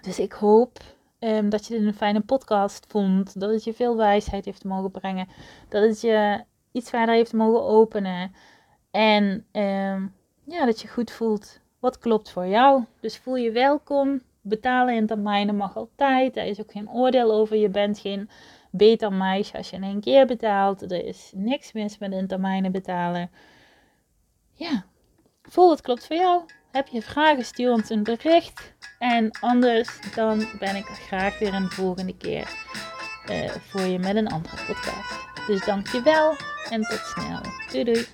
Dus 0.00 0.18
ik 0.18 0.32
hoop 0.32 0.78
um, 1.18 1.48
dat 1.48 1.66
je 1.66 1.78
dit 1.78 1.86
een 1.86 1.94
fijne 1.94 2.20
podcast 2.20 2.86
vond, 2.88 3.40
dat 3.40 3.50
het 3.50 3.64
je 3.64 3.74
veel 3.74 3.96
wijsheid 3.96 4.44
heeft 4.44 4.64
mogen 4.64 4.90
brengen, 4.90 5.28
dat 5.68 5.82
het 5.82 6.00
je 6.00 6.44
iets 6.72 6.90
verder 6.90 7.14
heeft 7.14 7.32
mogen 7.32 7.62
openen 7.62 8.32
en 8.90 9.44
um, 9.52 10.14
ja, 10.44 10.64
dat 10.64 10.80
je 10.80 10.88
goed 10.88 11.10
voelt 11.10 11.60
wat 11.78 11.98
klopt 11.98 12.30
voor 12.30 12.46
jou. 12.46 12.84
Dus 13.00 13.18
voel 13.18 13.36
je 13.36 13.50
welkom 13.50 14.22
betalen 14.40 14.94
in 14.94 15.06
termijnen 15.06 15.56
mag 15.56 15.76
altijd. 15.76 16.36
Er 16.36 16.46
is 16.46 16.60
ook 16.60 16.72
geen 16.72 16.90
oordeel 16.90 17.32
over. 17.32 17.56
Je 17.56 17.68
bent 17.68 17.98
geen 17.98 18.30
beter 18.70 19.12
meisje 19.12 19.56
als 19.56 19.70
je 19.70 19.76
in 19.76 19.82
één 19.82 20.00
keer 20.00 20.26
betaalt. 20.26 20.82
Er 20.82 21.04
is 21.04 21.32
niks 21.34 21.72
mis 21.72 21.98
met 21.98 22.12
in 22.12 22.26
termijnen 22.26 22.72
betalen. 22.72 23.30
Ja, 24.54 24.84
voel 25.42 25.70
het 25.70 25.80
klopt 25.80 26.06
voor 26.06 26.16
jou. 26.16 26.42
Heb 26.70 26.88
je 26.88 27.02
vragen, 27.02 27.44
stuur 27.44 27.72
ons 27.72 27.90
een 27.90 28.02
bericht. 28.02 28.74
En 28.98 29.30
anders 29.40 30.00
dan 30.14 30.46
ben 30.58 30.76
ik 30.76 30.84
graag 30.84 31.38
weer 31.38 31.54
een 31.54 31.70
volgende 31.70 32.16
keer 32.16 32.68
uh, 33.30 33.48
voor 33.48 33.80
je 33.80 33.98
met 33.98 34.16
een 34.16 34.28
andere 34.28 34.56
podcast. 34.66 35.46
Dus 35.46 35.64
dankjewel 35.64 36.34
en 36.70 36.82
tot 36.82 36.98
snel. 36.98 37.40
Doei 37.70 37.84
doei. 37.84 38.06